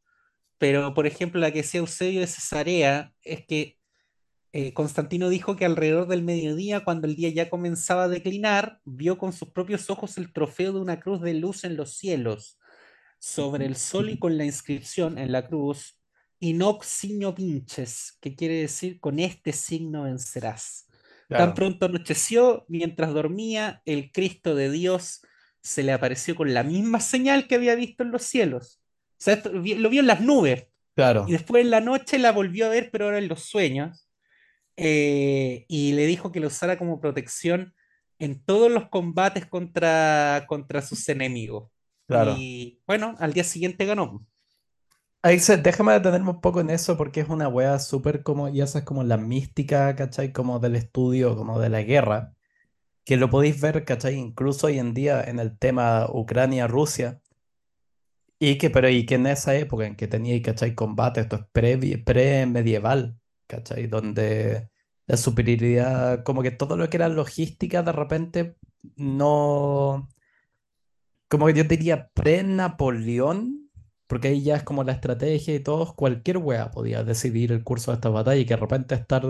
pero 0.59 0.93
por 0.93 1.07
ejemplo 1.07 1.41
la 1.41 1.53
que 1.53 1.63
decía 1.63 1.81
Eusebio 1.81 2.21
de 2.21 2.27
Cesarea 2.27 3.15
es 3.23 3.47
que 3.47 3.79
eh, 4.53 4.75
Constantino 4.75 5.31
dijo 5.31 5.57
que 5.57 5.65
alrededor 5.65 6.07
del 6.07 6.23
mediodía, 6.23 6.85
cuando 6.85 7.07
el 7.07 7.17
día 7.17 7.31
ya 7.31 7.49
comenzaba 7.49 8.05
a 8.05 8.09
declinar, 8.09 8.81
vio 8.85 9.17
con 9.17 9.33
sus 9.33 9.51
propios 9.51 9.89
ojos 9.89 10.19
el 10.19 10.33
trofeo 10.33 10.73
de 10.73 10.81
una 10.81 11.01
cruz 11.01 11.23
de 11.23 11.35
luz 11.35 11.65
en 11.65 11.77
los 11.77 11.97
cielos, 11.97 12.59
sobre 13.19 13.65
el 13.65 13.77
sol 13.77 14.11
y 14.11 14.19
con 14.19 14.37
la 14.37 14.45
inscripción 14.45 15.19
en 15.19 15.33
la 15.33 15.47
cruz, 15.47 16.00
Inoc 16.41 16.83
signo 16.85 17.35
pinches, 17.35 18.17
que 18.21 18.35
quiere 18.35 18.55
decir 18.57 19.01
con 19.01 19.19
este 19.19 19.53
signo 19.53 20.05
vencerás. 20.05 20.89
Tan 21.35 21.55
Claro, 21.55 21.55
pronto 21.55 21.87
anocheció, 21.87 22.65
mientras 22.69 23.13
dormía, 23.15 23.83
el 23.87 24.11
Cristo 24.13 24.55
de 24.55 24.71
Dios 24.71 25.21
se 25.63 25.83
le 25.83 25.93
apareció 25.93 26.35
con 26.35 26.55
la 26.55 26.63
misma 26.65 27.01
señal 27.01 27.47
que 27.47 27.57
había 27.57 27.75
visto 27.75 28.03
en 28.03 28.11
los 28.13 28.23
cielos. 28.23 28.81
O 29.19 29.23
sea, 29.25 29.35
esto- 29.35 29.51
lo 29.53 29.91
vio 29.91 30.01
en 30.01 30.07
las 30.07 30.21
nubes 30.23 30.67
y 31.25 31.33
claro, 31.35 31.35
después 31.35 31.63
en 31.65 31.71
la 31.71 31.81
noche 31.81 32.19
la 32.19 32.33
volvió 32.33 32.67
a 32.67 32.71
ver, 32.71 32.91
pero 32.91 33.07
ahora 33.07 33.19
en 33.19 33.29
los 33.29 33.43
sueños 33.45 34.09
eh, 34.77 35.65
y 35.69 35.93
le 35.93 36.07
dijo 36.07 36.33
que 36.33 36.41
lo 36.41 36.49
usara 36.49 36.79
como 36.79 37.01
protección 37.01 37.75
en 38.19 38.43
todos 38.45 38.71
los 38.71 38.89
combates 38.89 39.47
contra, 39.47 40.45
contra 40.49 40.83
sus 40.83 41.09
enemigos. 41.09 41.71
claro. 42.07 42.49
Y 42.49 42.83
bueno, 42.87 43.15
al 43.19 43.33
día 43.33 43.45
siguiente 43.45 43.87
ganó. 43.87 44.27
Ahí 45.23 45.39
se, 45.39 45.57
déjame 45.59 45.93
detenerme 45.93 46.31
un 46.31 46.41
poco 46.41 46.61
en 46.61 46.71
eso 46.71 46.97
porque 46.97 47.21
es 47.21 47.29
una 47.29 47.49
wea 47.49 47.79
súper 47.79 48.23
como, 48.23 48.49
y 48.49 48.61
esa 48.63 48.79
es 48.81 48.85
como 48.85 49.05
la 49.05 49.17
mística, 49.19 49.95
¿cachai? 49.97 50.33
Como 50.33 50.59
del 50.61 50.77
estudio, 50.77 51.37
como 51.37 51.59
de 51.61 51.69
la 51.69 51.83
guerra, 51.83 52.35
que 53.05 53.17
lo 53.19 53.31
podéis 53.31 53.61
ver, 53.61 53.85
¿cachai? 53.85 54.17
Incluso 54.17 54.69
hoy 54.69 54.79
en 54.81 54.95
día 54.95 55.23
en 55.25 55.41
el 55.41 55.59
tema 55.59 56.09
Ucrania-Rusia, 56.13 57.21
y 58.39 58.59
que, 58.59 58.71
pero 58.71 58.89
y 58.89 59.05
que 59.07 59.17
en 59.17 59.27
esa 59.27 59.55
época 59.57 59.87
en 59.87 59.97
que 59.97 60.09
tenía, 60.09 60.41
¿cachai? 60.43 60.75
Combate, 60.75 61.21
esto 61.21 61.37
es 61.37 61.43
pre, 61.53 61.77
pre-medieval, 61.99 63.19
¿cachai? 63.47 63.87
Donde 63.87 64.71
la 65.07 65.17
superioridad, 65.17 66.23
como 66.25 66.43
que 66.43 66.51
todo 66.51 66.77
lo 66.77 66.89
que 66.89 66.97
era 66.97 67.09
logística 67.09 67.83
de 67.83 67.93
repente 67.93 68.57
no 68.97 70.09
como 71.29 71.47
que 71.47 71.55
yo 71.55 71.65
diría 71.65 72.11
pre-Napoleón, 72.15 73.60
porque 74.11 74.29
ahí 74.29 74.43
ya 74.43 74.57
es 74.57 74.65
como 74.65 74.83
la 74.83 74.93
estrategia 74.93 75.55
y 75.55 75.61
todo, 75.61 75.95
cualquier 75.95 76.39
wea 76.39 76.73
podía 76.73 77.05
decidir 77.05 77.53
el 77.53 77.63
curso 77.63 77.93
de 77.93 77.97
esta 77.97 78.09
batalla 78.09 78.41
y 78.41 78.45
que 78.45 78.55
de 78.55 78.61
repente 78.61 78.97
estar, 78.97 79.23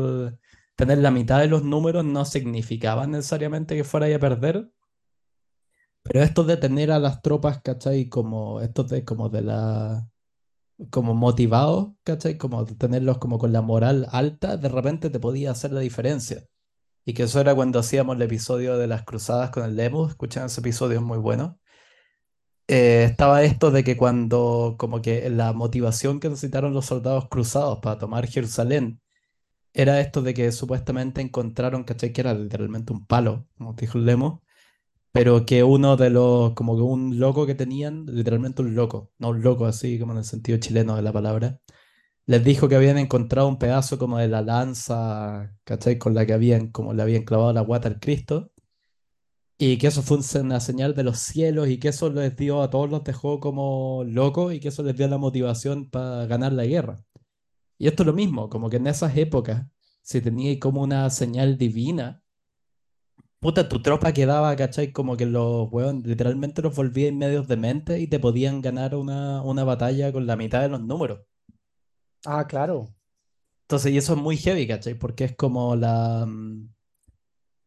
tener 0.75 0.99
la 0.99 1.11
mitad 1.11 1.39
de 1.41 1.49
los 1.49 1.65
números 1.65 2.03
no 2.05 2.25
significaba 2.25 3.07
necesariamente 3.07 3.77
que 3.77 3.85
fuera 3.85 4.07
a 4.15 4.19
perder, 4.19 4.71
pero 6.03 6.23
esto 6.23 6.45
de 6.45 6.57
tener 6.57 6.91
a 6.93 6.99
las 6.99 7.21
tropas, 7.21 7.61
¿cachai? 7.63 8.09
Como 8.09 8.63
estos 8.63 8.89
de 8.89 9.05
como 9.05 9.29
de 9.29 9.43
la, 9.43 10.09
como 10.91 11.15
motivados, 11.15 11.91
¿cachai? 12.03 12.39
Como 12.39 12.65
tenerlos 12.65 13.19
como 13.19 13.39
con 13.39 13.53
la 13.53 13.63
moral 13.63 14.07
alta, 14.13 14.57
de 14.57 14.69
repente 14.71 15.11
te 15.11 15.21
podía 15.21 15.51
hacer 15.51 15.73
la 15.73 15.81
diferencia. 15.81 16.47
Y 17.05 17.15
que 17.15 17.25
eso 17.25 17.41
era 17.41 17.55
cuando 17.55 17.81
hacíamos 17.81 18.17
el 18.17 18.23
episodio 18.23 18.79
de 18.79 18.87
las 18.87 19.05
cruzadas 19.05 19.51
con 19.51 19.65
el 19.65 19.77
Lemus, 19.77 20.11
escuchan 20.13 20.47
ese 20.47 20.61
episodio, 20.61 20.99
es 21.01 21.05
muy 21.05 21.19
bueno 21.19 21.61
eh, 22.71 23.05
estaba 23.05 23.43
esto 23.43 23.71
de 23.71 23.85
que 23.85 23.97
cuando, 23.97 24.77
como 24.79 25.03
que 25.03 25.29
la 25.31 25.53
motivación 25.53 26.21
que 26.21 26.29
necesitaron 26.29 26.75
los 26.75 26.87
soldados 26.87 27.29
cruzados 27.29 27.81
para 27.81 27.99
tomar 27.99 28.27
Jerusalén 28.29 29.01
era 29.75 30.01
esto 30.01 30.23
de 30.23 30.35
que 30.35 30.53
supuestamente 30.53 31.21
encontraron, 31.23 31.85
¿cachai? 31.85 32.13
Que 32.13 32.23
era 32.23 32.35
literalmente 32.35 32.93
un 32.93 33.07
palo, 33.07 33.47
como 33.59 33.75
dijo 33.75 33.99
Lemo, 33.99 34.43
pero 35.13 35.47
que 35.47 35.65
uno 35.65 35.97
de 35.97 36.11
los, 36.11 36.55
como 36.55 36.77
que 36.77 36.83
un 36.83 37.19
loco 37.19 37.47
que 37.47 37.55
tenían, 37.55 38.07
literalmente 38.07 38.63
un 38.63 38.75
loco, 38.75 39.13
no 39.19 39.31
un 39.31 39.43
loco 39.43 39.67
así 39.67 39.99
como 39.99 40.13
en 40.13 40.19
el 40.19 40.25
sentido 40.25 40.59
chileno 40.59 40.97
de 40.97 41.03
la 41.03 41.13
palabra, 41.13 41.61
les 42.27 42.45
dijo 42.45 42.69
que 42.69 42.77
habían 42.77 42.99
encontrado 42.99 43.49
un 43.49 43.59
pedazo 43.59 43.99
como 43.99 44.19
de 44.19 44.29
la 44.29 44.43
lanza, 44.43 45.53
¿cachai? 45.65 45.99
Con 45.99 46.15
la 46.15 46.27
que 46.27 46.33
habían, 46.33 46.69
como 46.71 46.95
le 46.95 47.03
habían 47.03 47.25
clavado 47.25 47.53
la 47.53 47.61
guata 47.63 47.89
al 47.89 48.01
Cristo. 48.01 48.50
Y 49.63 49.77
que 49.77 49.89
eso 49.89 50.03
fue 50.03 50.19
una 50.41 50.59
señal 50.59 50.95
de 50.95 51.03
los 51.05 51.19
cielos 51.19 51.69
y 51.69 51.79
que 51.79 51.89
eso 51.89 52.09
les 52.11 52.35
dio 52.35 52.63
a 52.63 52.71
todos 52.71 52.89
los 52.91 53.05
dejó 53.05 53.41
como 53.41 54.05
locos 54.07 54.55
y 54.55 54.61
que 54.61 54.69
eso 54.69 54.83
les 54.83 54.97
dio 54.97 55.07
la 55.07 55.19
motivación 55.19 55.91
para 55.91 56.25
ganar 56.27 56.53
la 56.55 56.65
guerra. 56.65 57.05
Y 57.79 57.89
esto 57.89 58.03
es 58.05 58.09
lo 58.09 58.15
mismo, 58.15 58.49
como 58.51 58.71
que 58.71 58.79
en 58.79 58.87
esas 58.89 59.17
épocas, 59.17 59.67
si 60.03 60.21
teníais 60.23 60.61
como 60.61 60.83
una 60.83 61.11
señal 61.11 61.59
divina, 61.59 62.23
puta, 63.41 63.69
tu 63.69 63.83
tropa 63.83 64.13
quedaba, 64.13 64.57
¿cachai? 64.57 64.93
Como 64.93 65.17
que 65.17 65.27
los 65.27 65.71
hueones 65.71 66.07
literalmente 66.07 66.63
los 66.63 66.75
volvían 66.75 67.19
medios 67.19 67.47
de 67.49 67.57
mente 67.57 68.01
y 68.01 68.07
te 68.07 68.19
podían 68.19 68.61
ganar 68.63 68.95
una, 68.95 69.43
una 69.43 69.65
batalla 69.65 70.13
con 70.13 70.27
la 70.27 70.37
mitad 70.37 70.63
de 70.63 70.69
los 70.71 70.81
números. 70.81 71.21
Ah, 72.25 72.47
claro. 72.47 72.95
Entonces, 73.63 73.93
y 73.93 73.99
eso 73.99 74.15
es 74.15 74.21
muy 74.21 74.37
heavy, 74.37 74.67
¿cachai? 74.67 74.95
Porque 74.95 75.25
es 75.25 75.37
como 75.37 75.77
la... 75.77 76.27
mm, 76.27 76.69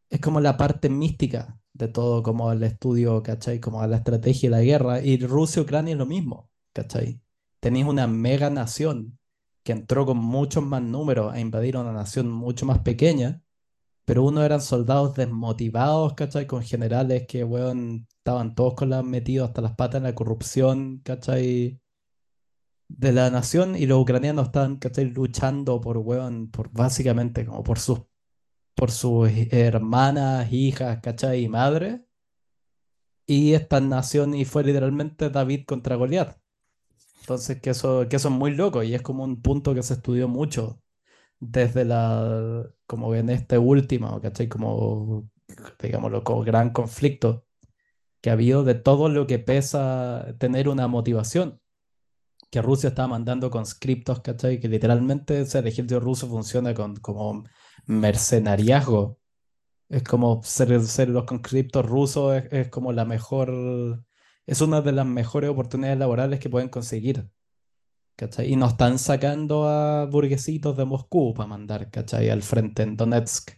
es 0.09 0.21
como 0.21 0.39
la 0.39 0.55
parte 0.57 0.89
mística 0.89 1.59
de 1.73 1.87
todo, 1.87 2.23
como 2.23 2.51
el 2.51 2.63
estudio, 2.63 3.21
¿cachai? 3.23 3.59
Como 3.59 3.85
la 3.87 3.97
estrategia 3.97 4.47
y 4.47 4.49
la 4.49 4.61
guerra. 4.61 5.01
Y 5.01 5.17
Rusia 5.17 5.61
y 5.61 5.63
Ucrania 5.63 5.93
es 5.93 5.97
lo 5.97 6.05
mismo, 6.05 6.49
¿cachai? 6.73 7.21
Tenéis 7.59 7.85
una 7.85 8.07
mega 8.07 8.49
nación 8.49 9.19
que 9.63 9.71
entró 9.73 10.05
con 10.05 10.17
muchos 10.17 10.63
más 10.63 10.81
números 10.83 11.33
a 11.33 11.39
invadir 11.39 11.77
una 11.77 11.93
nación 11.93 12.29
mucho 12.29 12.65
más 12.65 12.79
pequeña, 12.79 13.41
pero 14.05 14.23
uno 14.23 14.43
eran 14.43 14.61
soldados 14.61 15.15
desmotivados, 15.15 16.13
¿cachai? 16.15 16.47
Con 16.47 16.63
generales 16.63 17.25
que, 17.27 17.43
weón, 17.43 18.07
estaban 18.17 18.55
todos 18.55 18.75
con 18.75 18.89
las 18.89 19.03
metidos 19.03 19.49
hasta 19.49 19.61
las 19.61 19.75
patas 19.75 19.97
en 19.99 20.03
la 20.03 20.15
corrupción, 20.15 20.99
¿cachai? 21.03 21.81
De 22.87 23.11
la 23.11 23.29
nación 23.29 23.75
y 23.75 23.85
los 23.87 23.99
ucranianos 24.01 24.47
estaban, 24.47 24.77
¿cachai? 24.77 25.05
Luchando 25.05 25.81
por, 25.81 25.97
weón, 25.97 26.49
por 26.51 26.71
básicamente 26.71 27.45
como 27.45 27.63
por 27.63 27.79
sus 27.79 28.01
por 28.75 28.91
sus 28.91 29.29
hermanas, 29.51 30.51
hijas, 30.51 30.99
¿cachai? 31.01 31.43
Y 31.43 31.49
madre. 31.49 32.05
Y 33.25 33.53
esta 33.53 33.79
nación, 33.79 34.33
y 34.35 34.45
fue 34.45 34.63
literalmente 34.63 35.29
David 35.29 35.65
contra 35.65 35.95
Goliat. 35.95 36.37
Entonces, 37.21 37.61
que 37.61 37.69
eso, 37.71 38.07
que 38.09 38.17
eso 38.17 38.27
es 38.29 38.33
muy 38.33 38.51
loco 38.51 38.83
y 38.83 38.93
es 38.95 39.01
como 39.01 39.23
un 39.23 39.41
punto 39.41 39.73
que 39.73 39.83
se 39.83 39.93
estudió 39.95 40.27
mucho 40.27 40.81
desde 41.39 41.85
la, 41.85 42.65
como 42.85 43.15
en 43.15 43.29
este 43.29 43.57
último, 43.57 44.19
¿cachai? 44.21 44.49
Como, 44.49 45.29
digámoslo, 45.81 46.23
como 46.23 46.43
gran 46.43 46.71
conflicto 46.71 47.45
que 48.21 48.29
ha 48.29 48.33
habido 48.33 48.63
de 48.63 48.75
todo 48.75 49.09
lo 49.09 49.27
que 49.27 49.39
pesa 49.39 50.35
tener 50.39 50.69
una 50.69 50.87
motivación. 50.87 51.61
Que 52.51 52.61
Rusia 52.61 52.89
está 52.89 53.07
mandando 53.07 53.49
conscriptos, 53.51 54.21
¿cachai? 54.21 54.59
Que 54.59 54.69
literalmente 54.69 55.41
el 55.41 55.67
ejército 55.67 55.99
ruso 55.99 56.27
funciona 56.29 56.73
con, 56.73 56.95
como 56.97 57.43
mercenariazgo 57.85 59.19
Es 59.89 60.03
como 60.03 60.43
ser, 60.43 60.69
los 61.09 61.25
conscriptos 61.25 61.85
rusos 61.85 62.35
es, 62.37 62.53
es 62.53 62.69
como 62.69 62.93
la 62.93 63.05
mejor, 63.05 64.05
es 64.45 64.61
una 64.61 64.81
de 64.81 64.91
las 64.93 65.05
mejores 65.05 65.49
oportunidades 65.49 65.99
laborales 65.99 66.39
que 66.39 66.49
pueden 66.49 66.69
conseguir. 66.69 67.29
Y 68.45 68.55
no 68.55 68.67
están 68.67 68.99
sacando 68.99 69.67
a 69.67 70.05
burguesitos 70.05 70.77
de 70.77 70.85
Moscú 70.85 71.33
para 71.33 71.47
mandar, 71.47 71.89
¿cachai? 71.91 72.29
Al 72.29 72.41
frente 72.43 72.83
en 72.83 72.95
Donetsk, 72.95 73.51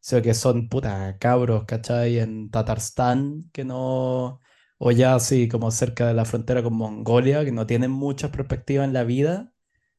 sino 0.00 0.22
que 0.22 0.34
son 0.34 0.68
puta 0.68 1.18
cabros, 1.18 1.64
¿cachai? 1.66 2.18
En 2.18 2.50
Tatarstán, 2.50 3.50
que 3.52 3.64
no, 3.64 4.40
o 4.78 4.90
ya 4.92 5.14
así 5.14 5.48
como 5.48 5.70
cerca 5.70 6.06
de 6.06 6.14
la 6.14 6.24
frontera 6.24 6.62
con 6.62 6.74
Mongolia, 6.76 7.44
que 7.44 7.52
no 7.52 7.66
tienen 7.66 7.90
muchas 7.90 8.30
perspectivas 8.30 8.86
en 8.86 8.94
la 8.94 9.04
vida. 9.04 9.52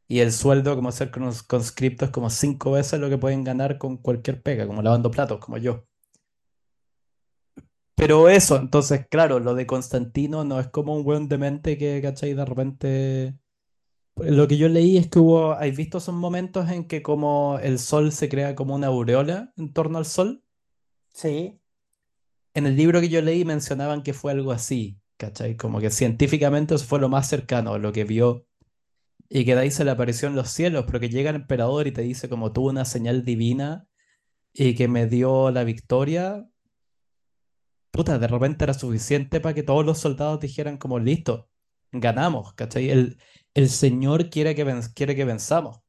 Y 0.09 0.19
el 0.19 0.33
sueldo, 0.33 0.75
como 0.75 0.91
ser 0.91 1.09
cons- 1.11 1.47
conscripto, 1.47 2.03
es 2.05 2.11
como 2.11 2.29
cinco 2.29 2.71
veces 2.73 2.99
lo 2.99 3.09
que 3.09 3.17
pueden 3.17 3.45
ganar 3.45 3.77
con 3.77 3.97
cualquier 3.97 4.41
pega, 4.43 4.67
como 4.67 4.81
lavando 4.81 5.09
platos, 5.11 5.39
como 5.39 5.57
yo. 5.57 5.85
Pero 7.95 8.29
eso, 8.29 8.55
entonces, 8.57 9.05
claro, 9.09 9.39
lo 9.39 9.55
de 9.55 9.67
Constantino 9.67 10.43
no 10.45 10.59
es 10.59 10.67
como 10.69 10.95
un 10.95 11.05
weón 11.05 11.27
demente 11.27 11.77
que, 11.77 12.01
¿cachai? 12.01 12.33
De 12.33 12.45
repente 12.45 13.37
Lo 14.17 14.47
que 14.47 14.57
yo 14.57 14.69
leí 14.69 14.97
es 14.97 15.09
que 15.09 15.19
hubo, 15.19 15.53
¿has 15.53 15.75
visto 15.77 15.99
esos 15.99 16.15
momentos 16.15 16.69
en 16.71 16.87
que 16.87 17.03
como 17.03 17.59
el 17.61 17.79
sol 17.79 18.11
se 18.13 18.29
crea 18.29 18.55
como 18.55 18.75
una 18.75 18.87
aureola 18.87 19.53
en 19.57 19.73
torno 19.73 19.97
al 19.99 20.05
sol? 20.07 20.43
Sí. 21.13 21.59
En 22.53 22.67
el 22.67 22.75
libro 22.75 23.01
que 23.01 23.09
yo 23.09 23.21
leí 23.21 23.45
mencionaban 23.45 24.03
que 24.03 24.13
fue 24.13 24.31
algo 24.33 24.51
así, 24.51 24.99
¿cachai? 25.17 25.57
Como 25.57 25.79
que 25.79 25.89
científicamente 25.91 26.75
eso 26.75 26.85
fue 26.85 26.99
lo 26.99 27.09
más 27.09 27.27
cercano 27.29 27.73
a 27.73 27.79
lo 27.79 27.91
que 27.93 28.03
vio 28.03 28.45
y 29.29 29.45
que 29.45 29.53
de 29.55 29.61
ahí 29.61 29.71
se 29.71 29.85
le 29.85 29.91
en 29.91 30.35
los 30.35 30.49
cielos, 30.49 30.85
pero 30.87 30.99
que 30.99 31.09
llega 31.09 31.29
el 31.29 31.35
emperador 31.37 31.85
y 31.87 31.91
te 31.91 32.01
dice 32.01 32.27
como 32.29 32.51
tuvo 32.51 32.69
una 32.69 32.83
señal 32.85 33.23
divina 33.23 33.87
y 34.53 34.73
que 34.75 34.87
me 34.87 35.05
dio 35.05 35.51
la 35.51 35.63
victoria, 35.63 36.47
puta, 37.91 38.17
de 38.17 38.27
repente 38.27 38.63
era 38.63 38.73
suficiente 38.73 39.39
para 39.39 39.53
que 39.53 39.63
todos 39.63 39.85
los 39.85 39.99
soldados 39.99 40.39
dijeran 40.39 40.77
como 40.77 40.97
listo, 40.97 41.47
ganamos, 41.91 42.53
¿cachai? 42.53 42.89
El, 42.89 43.21
el 43.53 43.69
Señor 43.69 44.31
quiere 44.31 44.55
que, 44.55 44.63
ven- 44.63 44.81
quiere 44.95 45.15
que 45.15 45.25
venzamos. 45.25 45.79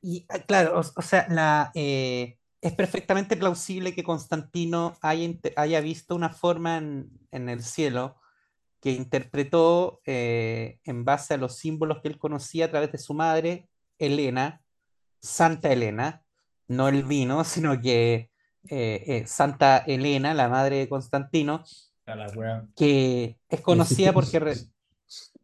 Y 0.00 0.26
ah, 0.28 0.38
claro, 0.38 0.80
o, 0.96 1.02
sea, 1.02 1.72
eh, 1.74 2.38
es 2.60 2.72
perfectamente 2.74 3.36
plausible 3.36 3.94
que 3.96 4.04
Constantino 4.04 4.96
haya, 5.02 5.80
visto 5.80 6.14
una 6.14 6.30
forma 6.30 6.76
en 6.78 7.48
el 7.48 7.64
cielo 7.64 8.16
que 8.80 8.92
interpretó 8.92 10.00
eh, 10.06 10.78
en 10.84 11.04
base 11.04 11.34
a 11.34 11.36
los 11.36 11.56
símbolos 11.56 12.00
que 12.00 12.08
él 12.08 12.18
conocía 12.18 12.66
a 12.66 12.70
través 12.70 12.92
de 12.92 12.98
su 12.98 13.14
madre, 13.14 13.68
Helena, 13.98 14.62
Santa 15.20 15.72
Elena, 15.72 16.22
no 16.68 16.88
el 16.88 17.02
vino, 17.02 17.42
sino 17.44 17.80
que 17.80 18.30
eh, 18.70 19.02
eh, 19.06 19.24
Santa 19.26 19.78
Elena, 19.78 20.34
la 20.34 20.48
madre 20.48 20.76
de 20.76 20.88
Constantino, 20.88 21.64
que 22.76 23.24
es 23.24 23.36
Me 23.50 23.56
hiciste, 23.56 23.62
conocida 23.62 24.12
porque, 24.12 24.38
re- 24.38 24.56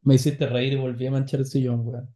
me 0.02 0.14
hiciste 0.14 0.46
reír 0.46 0.74
y 0.74 0.76
volví 0.76 1.06
a 1.06 1.10
manchar 1.10 1.40
el 1.40 1.46
sillón, 1.46 1.86
weón. 1.86 2.13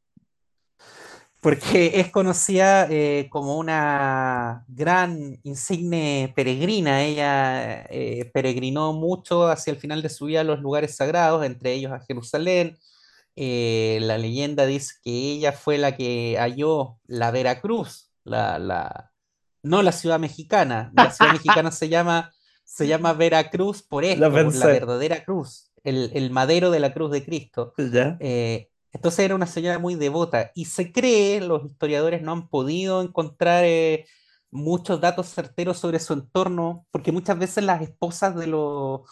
Porque 1.41 2.01
es 2.01 2.11
conocida 2.11 2.89
eh, 2.91 3.29
como 3.31 3.59
una 3.59 4.65
gran 4.67 5.39
insigne 5.45 6.33
peregrina. 6.35 7.05
Ella 7.05 7.83
eh, 7.91 8.29
peregrinó 8.35 8.93
mucho 8.93 9.47
hacia 9.47 9.71
el 9.71 9.77
final 9.77 10.03
de 10.03 10.09
su 10.09 10.27
vida 10.27 10.41
a 10.41 10.45
los 10.45 10.61
lugares 10.61 10.97
sagrados, 10.97 11.45
entre 11.45 11.75
ellos 11.75 11.93
a 11.93 12.01
Jerusalén. 12.01 12.77
Eh, 13.37 13.99
la 14.03 14.19
leyenda 14.19 14.67
dice 14.67 14.95
que 15.03 15.11
ella 15.11 15.53
fue 15.53 15.79
la 15.79 15.97
que 15.97 16.37
halló 16.41 16.99
la 17.07 17.31
Veracruz, 17.31 18.11
la, 18.25 18.59
la, 18.59 19.13
no 19.63 19.83
la 19.83 19.93
ciudad 19.93 20.19
mexicana. 20.19 20.91
La 20.97 21.13
ciudad 21.13 21.33
mexicana 21.33 21.71
se 21.71 21.89
llama, 21.89 22.33
se 22.65 22.89
llama 22.89 23.13
Veracruz 23.13 23.83
por 23.83 24.03
La 24.03 24.11
esto, 24.11 24.29
por 24.29 24.55
la 24.57 24.67
verdadera 24.67 25.23
cruz, 25.23 25.71
el, 25.85 26.11
el 26.15 26.33
madero 26.33 26.73
de 26.73 26.81
la 26.81 26.93
cruz 26.93 27.13
de 27.13 27.25
Cristo. 27.25 27.75
¿Ya? 27.79 28.19
Entonces 28.99 29.21
era 29.27 29.37
una 29.37 29.47
señora 29.47 29.79
muy 29.79 29.95
devota 29.95 30.51
y 30.57 30.65
se 30.65 30.91
cree, 30.91 31.41
los 31.41 31.65
historiadores 31.65 32.21
no 32.21 32.33
han 32.33 32.49
podido 32.49 33.01
encontrar 33.01 33.63
eh, 33.65 34.07
muchos 34.51 35.01
datos 35.01 35.33
certeros 35.33 35.79
sobre 35.79 36.01
su 36.01 36.15
entorno, 36.15 36.85
porque 36.91 37.13
muchas 37.13 37.39
veces 37.39 37.63
las 37.63 37.81
esposas 37.81 38.35
de, 38.35 38.49
los 38.49 39.03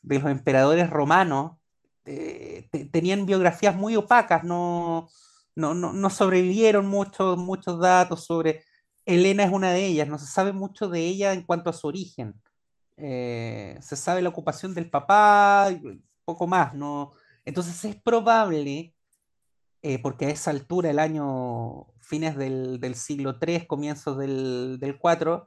de 0.00 0.18
los 0.18 0.30
emperadores 0.30 0.88
romanos 0.88 1.58
eh, 2.06 2.68
te- 2.72 2.86
tenían 2.86 3.26
biografías 3.26 3.76
muy 3.76 3.96
opacas, 3.96 4.44
no, 4.44 5.10
no, 5.54 5.74
no, 5.74 5.92
no 5.92 6.08
sobrevivieron 6.08 6.86
muchos, 6.86 7.36
muchos 7.36 7.78
datos 7.78 8.24
sobre... 8.24 8.64
Helena 9.04 9.44
es 9.44 9.52
una 9.52 9.72
de 9.72 9.84
ellas, 9.84 10.08
no 10.08 10.18
se 10.18 10.26
sabe 10.26 10.52
mucho 10.54 10.88
de 10.88 11.00
ella 11.00 11.34
en 11.34 11.42
cuanto 11.42 11.68
a 11.68 11.74
su 11.74 11.86
origen. 11.86 12.40
Eh, 12.96 13.76
se 13.82 13.96
sabe 13.96 14.22
la 14.22 14.30
ocupación 14.30 14.72
del 14.74 14.88
papá, 14.88 15.68
poco 16.24 16.46
más, 16.46 16.72
¿no? 16.74 17.12
Entonces 17.44 17.84
es 17.84 17.96
probable 17.96 18.93
eh, 19.86 19.98
porque 19.98 20.24
a 20.24 20.30
esa 20.30 20.50
altura, 20.50 20.88
el 20.88 20.98
año 20.98 21.88
fines 22.00 22.38
del, 22.38 22.94
siglo 22.94 23.36
III, 23.38 23.66
comienzos 23.66 24.16
del, 24.16 24.78
IV, 24.80 25.42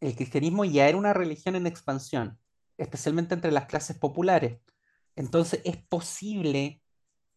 el 0.00 0.16
cristianismo 0.16 0.64
ya 0.64 0.88
era 0.88 0.96
una 0.96 1.12
religión 1.12 1.54
en 1.54 1.66
expansión, 1.66 2.38
especialmente 2.78 3.34
entre 3.34 3.52
las 3.52 3.66
clases 3.66 3.98
populares. 3.98 4.58
Entonces 5.16 5.60
es 5.66 5.76
posible 5.76 6.80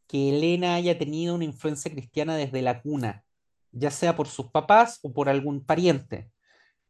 que 0.08 0.30
Helena 0.30 0.76
haya 0.76 0.98
tenido 0.98 1.36
una 1.36 1.44
influencia 1.44 1.92
cristiana 1.92 2.38
desde 2.38 2.62
la 2.62 2.82
cuna, 2.82 3.26
ya 3.74 3.92
sea 3.92 4.16
por 4.16 4.30
sus 4.30 4.50
papás 4.50 5.00
o 5.04 5.12
por 5.12 5.28
algún 5.28 5.66
pariente, 5.66 6.32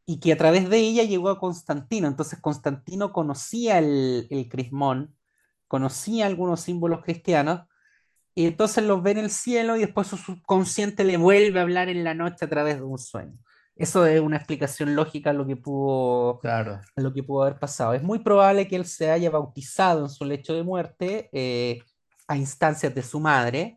y 0.06 0.20
que 0.20 0.32
a 0.32 0.38
través 0.38 0.70
de 0.70 0.78
ella 0.78 1.02
llegó 1.02 1.30
a 1.30 1.40
Constantino. 1.40 2.06
Entonces 2.06 2.40
Constantino 2.40 3.12
conocía 3.12 3.78
el, 3.78 4.28
el 4.30 4.48
crismón, 4.48 5.16
conocía 5.66 6.26
algunos 6.26 6.60
símbolos 6.60 7.02
cristianos, 7.02 7.67
y 8.38 8.46
entonces 8.46 8.84
los 8.84 9.02
ve 9.02 9.10
en 9.10 9.18
el 9.18 9.30
cielo 9.30 9.76
y 9.76 9.80
después 9.80 10.06
su 10.06 10.16
subconsciente 10.16 11.02
le 11.02 11.16
vuelve 11.16 11.58
a 11.58 11.62
hablar 11.62 11.88
en 11.88 12.04
la 12.04 12.14
noche 12.14 12.44
a 12.44 12.48
través 12.48 12.76
de 12.76 12.82
un 12.84 12.96
sueño. 12.98 13.36
Eso 13.74 14.06
es 14.06 14.20
una 14.20 14.36
explicación 14.36 14.94
lógica 14.94 15.30
a 15.30 15.32
lo 15.32 15.44
que 15.44 15.56
pudo, 15.56 16.38
Claro. 16.40 16.80
a 16.96 17.00
lo 17.00 17.12
que 17.12 17.24
pudo 17.24 17.42
haber 17.42 17.58
pasado. 17.58 17.94
Es 17.94 18.02
muy 18.02 18.20
probable 18.20 18.68
que 18.68 18.76
él 18.76 18.84
se 18.86 19.10
haya 19.10 19.28
bautizado 19.30 20.04
en 20.04 20.08
su 20.08 20.24
lecho 20.24 20.54
de 20.54 20.62
muerte 20.62 21.28
eh, 21.32 21.82
a 22.28 22.36
instancias 22.36 22.94
de 22.94 23.02
su 23.02 23.18
madre 23.18 23.76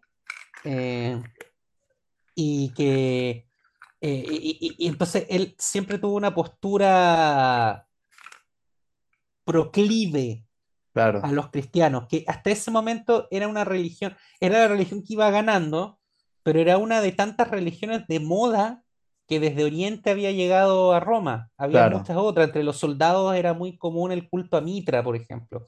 eh, 0.63 1.19
y 2.35 2.71
que 2.75 3.47
eh, 3.99 4.25
y, 4.29 4.57
y- 4.77 4.85
y 4.85 4.87
entonces 4.87 5.25
él 5.29 5.55
siempre 5.57 5.97
tuvo 5.97 6.15
una 6.15 6.33
postura 6.35 7.87
proclive 9.43 10.45
a 11.21 11.31
Claro. 11.31 11.31
los 11.31 11.49
cristianos, 11.51 12.07
que 12.09 12.23
hasta 12.27 12.49
ese 12.51 12.71
momento 12.71 13.27
era 13.31 13.47
una 13.47 13.63
religión, 13.63 14.15
era 14.39 14.59
la 14.59 14.67
religión 14.69 15.03
que 15.03 15.13
iba 15.13 15.29
ganando, 15.31 15.99
pero 16.43 16.59
era 16.59 16.77
una 16.77 17.01
de 17.01 17.11
tantas 17.11 17.49
religiones 17.49 18.07
de 18.07 18.19
moda 18.19 18.83
que 19.27 19.39
desde 19.39 19.63
Oriente 19.63 20.09
había 20.11 20.31
llegado 20.31 20.93
a 20.93 20.99
Roma. 20.99 21.51
Había 21.57 21.85
Claro. 21.89 21.97
muchas 21.99 22.17
otras, 22.17 22.47
entre 22.47 22.63
los 22.63 22.77
soldados 22.77 23.35
era 23.35 23.53
muy 23.53 23.77
común 23.77 24.11
el 24.11 24.29
culto 24.29 24.57
a 24.57 24.61
Mitra, 24.61 25.03
por 25.03 25.15
ejemplo. 25.15 25.65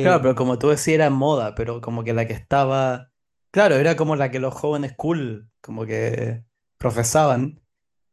Claro, 0.00 0.20
pero 0.22 0.32
Eh, 0.32 0.34
como 0.34 0.58
tú 0.58 0.68
decías, 0.68 0.94
era 0.96 1.10
moda, 1.10 1.54
pero 1.54 1.80
como 1.80 2.04
que 2.04 2.12
la 2.14 2.26
que 2.26 2.34
estaba. 2.34 3.10
Claro, 3.50 3.76
era 3.76 3.96
como 3.96 4.16
la 4.16 4.30
que 4.30 4.38
los 4.40 4.54
jóvenes 4.54 4.94
cool, 4.96 5.50
como 5.60 5.86
que 5.86 6.44
profesaban. 6.78 7.60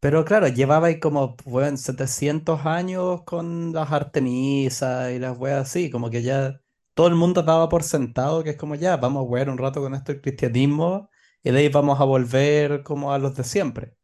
Pero 0.04 0.26
claro, 0.26 0.50
llevaba 0.50 0.88
ahí 0.88 1.00
como, 1.00 1.38
weón, 1.46 1.78
700 1.78 2.66
años 2.66 3.22
con 3.24 3.72
las 3.72 3.89
Artemisas 3.89 5.13
y 5.13 5.18
las 5.18 5.38
weas 5.38 5.62
así, 5.62 5.89
como 5.89 6.10
que 6.10 6.22
ya 6.22 6.60
todo 6.94 7.08
el 7.08 7.16
mundo 7.16 7.42
daba 7.42 7.70
por 7.70 7.84
sentado 7.84 8.44
que 8.44 8.50
es 8.50 8.58
como 8.58 8.76
ya, 8.76 8.98
vamos 8.98 9.22
a 9.22 9.24
wear 9.24 9.50
un 9.50 9.58
rato 9.58 9.80
con 9.80 9.96
esto 9.96 10.12
el 10.12 10.20
cristianismo 10.20 11.10
y 11.42 11.52
de 11.52 11.60
ahí 11.60 11.70
vamos 11.70 12.02
a 12.02 12.04
volver 12.04 12.84
como 12.84 13.13
a 13.13 13.18
los 13.18 13.34
de 13.38 13.46
siempre. 13.46 13.96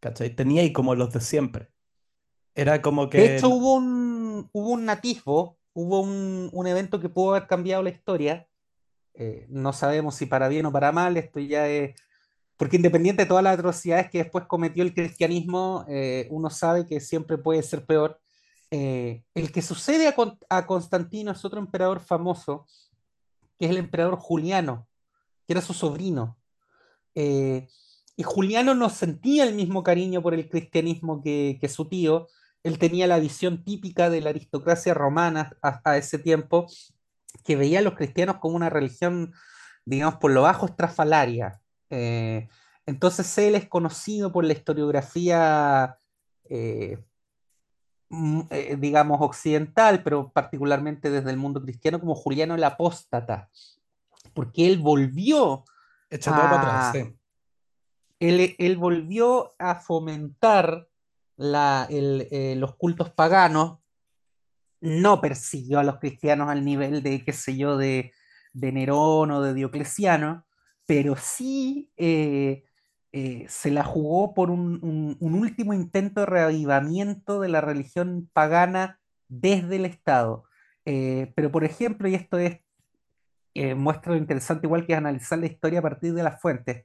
¿Cachai? 0.00 0.36
Tenía 0.36 0.60
ahí 0.60 0.74
como 0.74 0.94
los 0.94 1.10
de 1.14 1.22
siempre. 1.22 1.70
Era 2.54 2.82
como 2.82 3.06
de 3.06 3.10
que, 3.12 3.36
hecho, 3.36 3.48
hubo 3.48 3.76
un, 3.76 4.50
hubo 4.52 4.72
un 4.72 4.90
atisbo, 4.90 5.58
hubo 5.72 6.02
un, 6.02 6.50
un 6.52 6.66
evento 6.66 7.00
que 7.00 7.08
pudo 7.08 7.30
haber 7.30 7.46
cambiado 7.46 7.82
la 7.82 7.88
historia. 7.88 8.46
Eh, 9.14 9.46
no 9.48 9.72
sabemos 9.72 10.16
si 10.16 10.26
para 10.26 10.48
bien 10.48 10.66
o 10.66 10.72
para 10.72 10.92
mal, 10.92 11.16
esto 11.16 11.40
ya 11.40 11.66
es 11.66 11.94
Porque 12.56 12.76
independiente 12.76 13.22
de 13.22 13.28
todas 13.28 13.44
las 13.44 13.54
atrocidades 13.54 14.10
que 14.10 14.18
después 14.18 14.46
cometió 14.46 14.82
el 14.82 14.94
cristianismo, 14.94 15.84
eh, 15.88 16.26
uno 16.30 16.48
sabe 16.50 16.86
que 16.86 17.00
siempre 17.00 17.36
puede 17.36 17.62
ser 17.62 17.84
peor. 17.84 18.20
Eh, 18.70 19.22
el 19.34 19.52
que 19.52 19.62
sucede 19.62 20.08
a, 20.08 20.14
Con- 20.14 20.38
a 20.48 20.66
Constantino 20.66 21.32
es 21.32 21.44
otro 21.44 21.60
emperador 21.60 22.00
famoso, 22.00 22.66
que 23.58 23.66
es 23.66 23.70
el 23.70 23.76
emperador 23.76 24.16
Juliano, 24.16 24.88
que 25.46 25.52
era 25.52 25.60
su 25.60 25.74
sobrino. 25.74 26.38
Eh, 27.14 27.68
y 28.16 28.22
Juliano 28.22 28.74
no 28.74 28.88
sentía 28.88 29.44
el 29.44 29.54
mismo 29.54 29.82
cariño 29.82 30.22
por 30.22 30.32
el 30.32 30.48
cristianismo 30.48 31.22
que, 31.22 31.58
que 31.60 31.68
su 31.68 31.88
tío. 31.88 32.28
Él 32.62 32.78
tenía 32.78 33.06
la 33.06 33.18
visión 33.18 33.64
típica 33.64 34.08
de 34.08 34.22
la 34.22 34.30
aristocracia 34.30 34.94
romana 34.94 35.56
a, 35.62 35.80
a 35.84 35.96
ese 35.98 36.18
tiempo, 36.18 36.66
que 37.44 37.54
veía 37.54 37.80
a 37.80 37.82
los 37.82 37.94
cristianos 37.94 38.38
como 38.38 38.56
una 38.56 38.70
religión, 38.70 39.34
digamos, 39.84 40.16
por 40.16 40.32
lo 40.32 40.42
bajo 40.42 40.64
estrafalaria. 40.66 41.60
Eh, 41.90 42.48
entonces 42.86 43.36
él 43.38 43.54
es 43.54 43.68
conocido 43.68 44.32
por 44.32 44.44
la 44.44 44.52
historiografía, 44.52 45.98
eh, 46.44 46.98
mm, 48.08 48.40
eh, 48.50 48.76
digamos, 48.78 49.18
occidental, 49.20 50.02
pero 50.02 50.30
particularmente 50.32 51.10
desde 51.10 51.30
el 51.30 51.36
mundo 51.36 51.60
cristiano, 51.62 52.00
como 52.00 52.14
Juliano 52.14 52.54
el 52.54 52.64
Apóstata, 52.64 53.50
porque 54.34 54.66
él 54.66 54.78
volvió 54.78 55.64
echa 56.10 56.34
todo 56.34 56.44
para 56.44 56.56
atrás, 56.56 56.88
a, 56.88 56.92
sí. 56.92 57.16
él, 58.20 58.54
él 58.58 58.76
volvió 58.76 59.54
a 59.58 59.74
fomentar 59.76 60.88
la- 61.36 61.86
el, 61.90 62.28
eh, 62.30 62.54
los 62.56 62.76
cultos 62.76 63.10
paganos, 63.10 63.78
no 64.80 65.20
persiguió 65.20 65.78
a 65.80 65.84
los 65.84 65.98
cristianos 65.98 66.48
al 66.48 66.64
nivel 66.64 67.02
de, 67.02 67.24
qué 67.24 67.32
sé 67.32 67.56
yo, 67.56 67.76
de, 67.76 68.12
de 68.52 68.72
Nerón 68.72 69.30
o 69.30 69.42
de 69.42 69.54
Diocleciano, 69.54 70.45
pero 70.86 71.16
sí 71.16 71.92
eh, 71.96 72.64
eh, 73.12 73.46
se 73.48 73.70
la 73.70 73.84
jugó 73.84 74.34
por 74.34 74.50
un, 74.50 75.16
último 75.20 75.74
intento 75.74 76.20
de 76.20 76.26
reavivamiento 76.26 77.40
de 77.40 77.48
la 77.48 77.60
religión 77.60 78.30
pagana 78.32 79.00
desde 79.28 79.76
el 79.76 79.84
Estado. 79.84 80.44
Eh, 80.84 81.32
pero, 81.34 81.50
por 81.50 81.64
ejemplo, 81.64 82.08
y 82.08 82.14
esto 82.14 82.38
es 82.38 82.60
muestra 83.74 84.12
lo 84.12 84.18
interesante 84.18 84.66
igual 84.66 84.86
que 84.86 84.94
analizar 84.94 85.38
la 85.38 85.46
historia 85.46 85.78
a 85.78 85.82
partir 85.82 86.12
de 86.12 86.22
las 86.22 86.40
fuentes. 86.42 86.84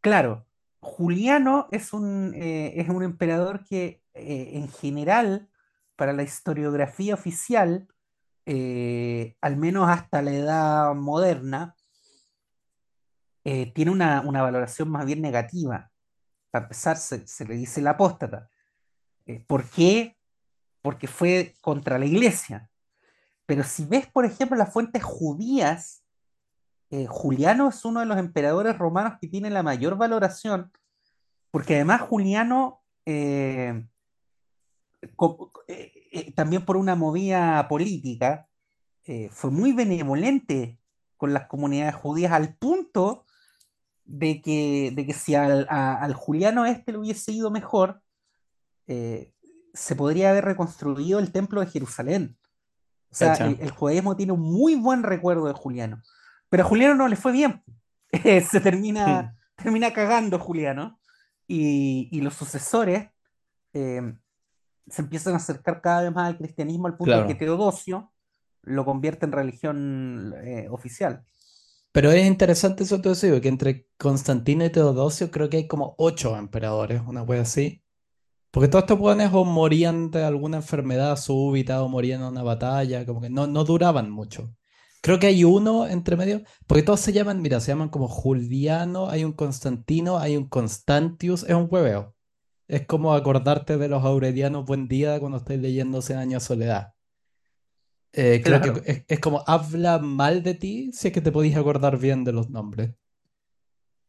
Claro, 0.00 0.46
Juliano 0.78 1.66
es 1.72 1.92
un, 1.92 2.34
es 2.36 2.88
un 2.88 3.02
emperador 3.02 3.64
que 3.64 4.00
en 4.14 4.68
general, 4.68 5.48
para 5.96 6.12
la 6.12 6.22
historiografía 6.22 7.14
oficial, 7.14 7.88
al 8.46 9.56
menos 9.56 9.88
hasta 9.88 10.22
la 10.22 10.30
edad 10.30 10.94
moderna, 10.94 11.74
eh, 13.50 13.72
tiene 13.72 13.90
una, 13.90 14.20
una 14.20 14.42
valoración 14.42 14.90
más 14.90 15.06
bien 15.06 15.22
negativa. 15.22 15.90
Para 16.50 16.66
empezar, 16.66 16.98
se, 16.98 17.24
le 17.46 17.54
dice 17.56 17.80
el 17.80 17.86
apóstata. 17.86 18.50
Eh, 19.24 19.42
¿por 19.46 19.64
qué? 19.64 20.18
Porque 20.82 21.06
fue 21.06 21.54
contra 21.62 21.98
la 21.98 22.04
iglesia. 22.04 22.68
Pero 23.46 23.64
si 23.64 23.86
ves, 23.86 24.06
por 24.06 24.26
ejemplo, 24.26 24.54
las 24.54 24.70
fuentes 24.70 25.02
judías, 25.02 26.04
eh, 26.90 27.06
Juliano 27.06 27.70
es 27.70 27.82
uno 27.86 28.00
de 28.00 28.06
los 28.06 28.18
emperadores 28.18 28.76
romanos 28.76 29.14
que 29.18 29.28
tiene 29.28 29.48
la 29.48 29.62
mayor 29.62 29.96
valoración, 29.96 30.70
porque 31.50 31.76
además 31.76 32.02
Juliano, 32.02 32.82
también 36.34 36.66
por 36.66 36.76
una 36.76 36.94
movida 36.96 37.66
política, 37.66 38.46
fue 39.30 39.50
muy 39.50 39.72
benevolente 39.72 40.78
con 41.16 41.32
las 41.32 41.46
comunidades 41.46 41.94
judías 41.94 42.32
al 42.32 42.54
punto 42.54 43.24
de 44.10 44.40
que, 44.40 44.90
de 44.94 45.06
que 45.06 45.12
si 45.12 45.34
al, 45.34 45.66
a- 45.70 46.02
al 46.02 46.14
Juliano 46.14 46.64
este 46.66 46.92
le 46.92 46.98
hubiese 46.98 47.30
ido 47.30 47.50
mejor, 47.50 48.00
eh, 48.86 49.32
se 49.74 49.94
podría 49.94 50.30
haber 50.30 50.46
reconstruido 50.46 51.18
el 51.18 51.30
templo 51.30 51.60
de 51.60 51.66
Jerusalén. 51.68 52.36
O 53.10 53.14
sea, 53.14 53.34
el, 53.46 53.60
el 53.60 53.70
judaísmo 53.70 54.16
tiene 54.16 54.32
un 54.32 54.40
muy 54.40 54.74
buen 54.74 55.02
recuerdo 55.02 55.46
de 55.46 55.52
Juliano. 55.52 56.02
Pero 56.48 56.64
a 56.64 56.66
Juliano 56.66 56.94
no 56.94 57.06
le 57.06 57.16
fue 57.16 57.32
bien. 57.32 57.62
Se 58.50 58.60
termina, 58.60 59.36
termina 59.56 59.92
cagando 59.92 60.38
Juliano. 60.38 60.98
Y, 61.46 62.08
y 62.10 62.20
los 62.22 62.34
sucesores 62.34 63.08
eh, 63.74 64.14
se 64.86 65.02
empiezan 65.02 65.34
a 65.34 65.36
acercar 65.36 65.80
cada 65.82 66.02
vez 66.02 66.12
más 66.14 66.26
al 66.28 66.36
cristianismo 66.38 66.86
al 66.86 66.96
punto 66.96 67.12
de 67.12 67.26
que. 67.26 67.34
Teodosio 67.34 68.12
lo 68.62 68.84
convierte 68.84 69.26
en 69.26 69.32
religión 69.32 70.34
eh, 70.42 70.66
oficial. 70.70 71.24
Pero 71.92 72.12
es 72.12 72.26
interesante 72.26 72.84
eso 72.84 73.00
tú 73.00 73.10
decís, 73.10 73.40
que 73.40 73.48
entre 73.48 73.88
Constantino 73.98 74.64
y 74.64 74.70
Teodosio 74.70 75.30
creo 75.30 75.48
que 75.48 75.58
hay 75.58 75.66
como 75.66 75.94
ocho 75.98 76.36
emperadores, 76.36 77.02
una 77.06 77.22
wea 77.22 77.42
así. 77.42 77.82
Porque 78.50 78.68
todos 78.68 78.84
estos 78.84 79.00
weones 79.00 79.30
o 79.32 79.44
morían 79.44 80.10
de 80.10 80.24
alguna 80.24 80.58
enfermedad 80.58 81.16
súbita 81.16 81.82
o 81.82 81.88
morían 81.88 82.20
en 82.22 82.28
una 82.28 82.42
batalla, 82.42 83.04
como 83.06 83.20
que 83.20 83.30
no, 83.30 83.46
no 83.46 83.64
duraban 83.64 84.10
mucho. 84.10 84.54
Creo 85.02 85.18
que 85.18 85.28
hay 85.28 85.44
uno 85.44 85.86
entre 85.86 86.16
medio, 86.16 86.42
porque 86.66 86.82
todos 86.82 87.00
se 87.00 87.12
llaman, 87.12 87.40
mira, 87.40 87.60
se 87.60 87.72
llaman 87.72 87.88
como 87.88 88.08
Juliano, 88.08 89.08
hay 89.08 89.24
un 89.24 89.32
Constantino, 89.32 90.18
hay 90.18 90.36
un 90.36 90.48
Constantius, 90.48 91.44
es 91.44 91.54
un 91.54 91.68
hueveo. 91.70 92.14
Es 92.68 92.86
como 92.86 93.14
acordarte 93.14 93.78
de 93.78 93.88
los 93.88 94.04
aurelianos 94.04 94.66
Buen 94.66 94.88
Día 94.88 95.20
cuando 95.20 95.38
estáis 95.38 95.60
leyendo 95.60 96.02
Cien 96.02 96.18
años 96.18 96.42
de 96.42 96.46
soledad. 96.46 96.94
Eh, 98.12 98.40
creo 98.44 98.60
que 98.60 98.90
es, 98.90 99.04
es 99.06 99.20
como 99.20 99.44
habla 99.46 99.98
mal 99.98 100.42
de 100.42 100.54
ti 100.54 100.90
si 100.92 101.08
es 101.08 101.14
que 101.14 101.20
te 101.20 101.32
podéis 101.32 101.56
acordar 101.56 101.98
bien 101.98 102.24
de 102.24 102.32
los 102.32 102.50
nombres. 102.50 102.90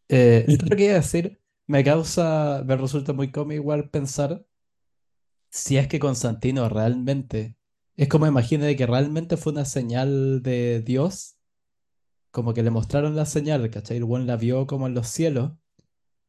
Eh, 0.10 0.46
lo 0.70 0.76
que 0.76 0.86
iba 0.86 0.94
a 0.94 0.98
decir, 0.98 1.40
me 1.68 1.84
causa, 1.84 2.64
me 2.66 2.76
resulta 2.76 3.14
muy 3.14 3.32
cómico 3.32 3.62
igual 3.62 3.90
pensar 3.90 4.44
si 5.50 5.78
es 5.78 5.88
que 5.88 6.00
Constantino 6.00 6.70
realmente, 6.70 7.56
es 7.96 8.08
como 8.08 8.28
imagínate 8.28 8.76
que 8.76 8.86
realmente 8.88 9.38
fue 9.38 9.54
una 9.54 9.66
señal 9.66 10.42
de 10.42 10.82
Dios, 10.82 11.38
como 12.32 12.54
que 12.54 12.64
le 12.64 12.72
mostraron 12.72 13.16
la 13.16 13.26
señal, 13.26 13.70
¿cachai? 13.72 13.98
El 13.98 14.06
buen 14.06 14.28
la 14.28 14.38
vio 14.38 14.68
como 14.68 14.88
en 14.88 14.94
los 14.94 15.08
cielos, 15.08 15.54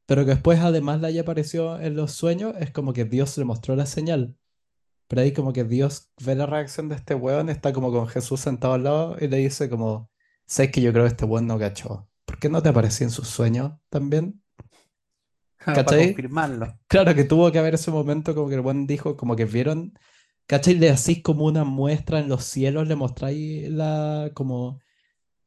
pero 0.07 0.25
que 0.25 0.33
después 0.33 0.61
además 0.61 1.01
le 1.01 1.09
haya 1.09 1.23
aparecido 1.23 1.81
en 1.81 1.97
los 1.97 2.13
sueños, 2.13 2.55
es 2.61 2.73
como 2.73 2.93
que 2.93 3.05
Dios 3.07 3.39
le 3.39 3.45
mostró 3.47 3.77
la 3.77 3.87
señal. 3.87 4.37
Pero 5.11 5.23
ahí 5.23 5.35
como 5.35 5.53
que 5.55 5.65
Dios 5.65 6.13
ve 6.25 6.37
la 6.37 6.47
reacción 6.47 6.89
de 6.91 6.97
este 6.97 7.15
weón, 7.17 7.51
está 7.51 7.75
como 7.75 7.93
con 7.93 8.09
Jesús 8.09 8.41
sentado 8.41 8.75
al 8.75 8.85
lado 8.85 9.19
y 9.21 9.29
le 9.29 9.39
dice 9.39 9.71
como, 9.71 10.11
sabes 10.47 10.73
que 10.73 10.83
yo 10.83 10.93
creo 10.93 11.05
que 11.07 11.11
este 11.11 11.27
weón 11.27 11.49
no 11.49 11.59
cachó. 11.61 12.09
¿Por 12.27 12.41
qué 12.41 12.51
no 12.51 12.63
te 12.63 12.71
apareció 12.71 13.07
en 13.07 13.13
sus 13.13 13.29
sueños 13.29 13.73
también? 13.91 14.43
Para 15.65 15.85
¿Cachai? 15.85 15.97
confirmarlo. 15.97 16.79
Claro 16.89 17.15
que 17.15 17.25
tuvo 17.25 17.53
que 17.53 17.59
haber 17.59 17.75
ese 17.75 17.91
momento 17.91 18.35
como 18.35 18.49
que 18.49 18.57
el 18.57 18.61
buen 18.63 18.87
dijo, 18.87 19.17
como 19.17 19.37
que 19.37 19.45
vieron, 19.47 19.95
¿cachai? 20.47 20.75
Le 20.77 20.91
hacís 20.91 21.23
como 21.23 21.47
una 21.47 21.65
muestra 21.65 22.21
en 22.21 22.29
los 22.29 22.45
cielos, 22.45 22.89
le 22.89 22.97
mostráis 22.97 23.71
la, 23.71 24.31
como, 24.35 24.81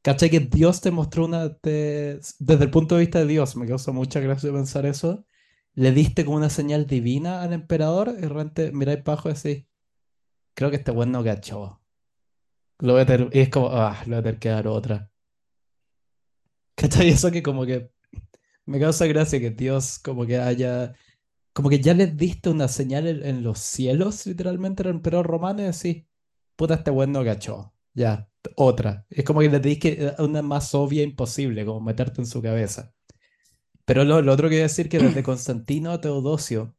¿cachai? 0.03 0.29
Que 0.31 0.41
Dios 0.41 0.81
te 0.81 0.91
mostró 0.91 1.25
una, 1.25 1.55
te- 1.57 2.19
desde 2.39 2.65
el 2.65 2.71
punto 2.71 2.95
de 2.95 3.01
vista 3.01 3.19
de 3.19 3.27
Dios, 3.27 3.55
me 3.57 3.67
causa 3.67 3.91
mucha 3.93 4.19
gracia 4.21 4.51
pensar 4.53 4.85
eso, 4.87 5.25
le 5.75 5.91
diste 5.91 6.25
como 6.25 6.37
una 6.37 6.49
señal 6.49 6.87
divina 6.87 7.41
al 7.41 7.53
emperador 7.53 8.13
y 8.17 8.21
de 8.21 8.29
repente 8.29 8.71
miráis 8.71 9.01
para 9.03 9.13
abajo 9.13 9.29
y 9.29 9.33
decís, 9.33 9.65
creo 10.55 10.69
que 10.71 10.77
este 10.77 10.91
buen 10.91 11.11
no 11.11 11.23
cachó. 11.23 11.81
Lo 12.79 12.93
voy 12.93 13.01
a 13.03 13.05
tener- 13.05 13.29
y 13.33 13.39
es 13.39 13.49
como, 13.49 13.69
ah, 13.71 14.01
lo 14.05 14.11
voy 14.11 14.19
a 14.19 14.23
tener 14.23 14.39
que 14.39 14.49
dar 14.49 14.67
otra. 14.67 15.09
¿Cachai? 16.75 17.09
Eso 17.09 17.31
que 17.31 17.43
como 17.43 17.65
que 17.65 17.91
me 18.65 18.79
causa 18.79 19.07
gracia 19.07 19.39
que 19.39 19.51
Dios 19.51 19.99
como 19.99 20.25
que 20.25 20.39
haya 20.39 20.93
como 21.53 21.69
que 21.69 21.79
ya 21.79 21.93
les 21.93 22.17
diste 22.17 22.49
una 22.49 22.67
señal 22.67 23.07
en, 23.07 23.43
los 23.43 23.59
cielos, 23.59 24.25
literalmente, 24.25 24.83
al 24.83 24.89
emperador 24.89 25.27
romano, 25.27 25.61
y 25.61 25.65
decís, 25.65 26.05
puta, 26.55 26.75
este 26.75 26.91
weón 26.91 27.11
no 27.11 27.23
cachó. 27.23 27.73
Ya, 27.93 28.29
otra. 28.55 29.05
Es 29.09 29.23
como 29.23 29.41
que 29.41 29.49
le 29.49 29.79
que 29.79 29.89
eh, 29.99 30.15
una 30.19 30.41
más 30.41 30.73
obvia 30.75 31.03
imposible, 31.03 31.65
como 31.65 31.81
meterte 31.81 32.21
en 32.21 32.27
su 32.27 32.41
cabeza. 32.41 32.93
Pero 33.85 34.03
lo, 34.03 34.21
lo 34.21 34.33
otro 34.33 34.49
que 34.49 34.55
iba 34.55 34.65
a 34.65 34.67
decir 34.67 34.89
que 34.89 34.99
desde 34.99 35.23
Constantino 35.23 35.91
a 35.91 36.01
Teodosio, 36.01 36.75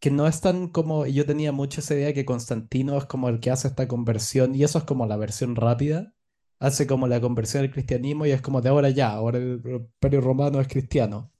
que 0.00 0.10
no 0.10 0.26
es 0.26 0.40
tan 0.40 0.68
como, 0.68 1.06
yo 1.06 1.26
tenía 1.26 1.52
mucho 1.52 1.80
esa 1.80 1.94
idea 1.94 2.14
que 2.14 2.24
Constantino 2.24 2.98
es 2.98 3.06
como 3.06 3.28
el 3.28 3.40
que 3.40 3.50
hace 3.50 3.68
esta 3.68 3.88
conversión, 3.88 4.54
y 4.54 4.64
eso 4.64 4.78
es 4.78 4.84
como 4.84 5.06
la 5.06 5.16
versión 5.16 5.56
rápida, 5.56 6.14
hace 6.60 6.86
como 6.86 7.06
la 7.06 7.20
conversión 7.20 7.64
al 7.64 7.70
cristianismo 7.70 8.26
y 8.26 8.30
es 8.32 8.40
como 8.42 8.60
de 8.60 8.70
ahora 8.70 8.90
ya, 8.90 9.12
ahora 9.12 9.38
el 9.38 9.60
imperio 9.64 10.20
romano 10.20 10.60
es 10.60 10.68
cristiano. 10.68 11.30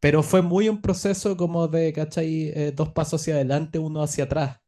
Pero 0.00 0.22
fue 0.22 0.42
muy 0.42 0.68
un 0.68 0.80
proceso 0.82 1.36
como 1.36 1.66
de, 1.68 1.92
¿cachai? 1.92 2.50
Eh, 2.54 2.72
dos 2.76 2.90
pasos 2.90 3.20
hacia 3.22 3.34
adelante, 3.34 3.78
uno 3.78 4.02
hacia 4.02 4.24
atrás. 4.24 4.60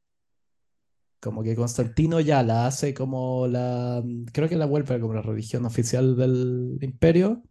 Como 1.20 1.42
que 1.42 1.56
Constantino 1.56 2.20
ya 2.20 2.42
la 2.42 2.66
hace 2.66 2.94
como 2.94 3.46
la, 3.48 4.02
creo 4.32 4.48
que 4.48 4.56
la 4.56 4.66
vuelve 4.66 5.00
como 5.00 5.14
la 5.14 5.22
religión 5.22 5.64
oficial 5.66 6.16
del 6.16 6.78
imperio. 6.82 7.42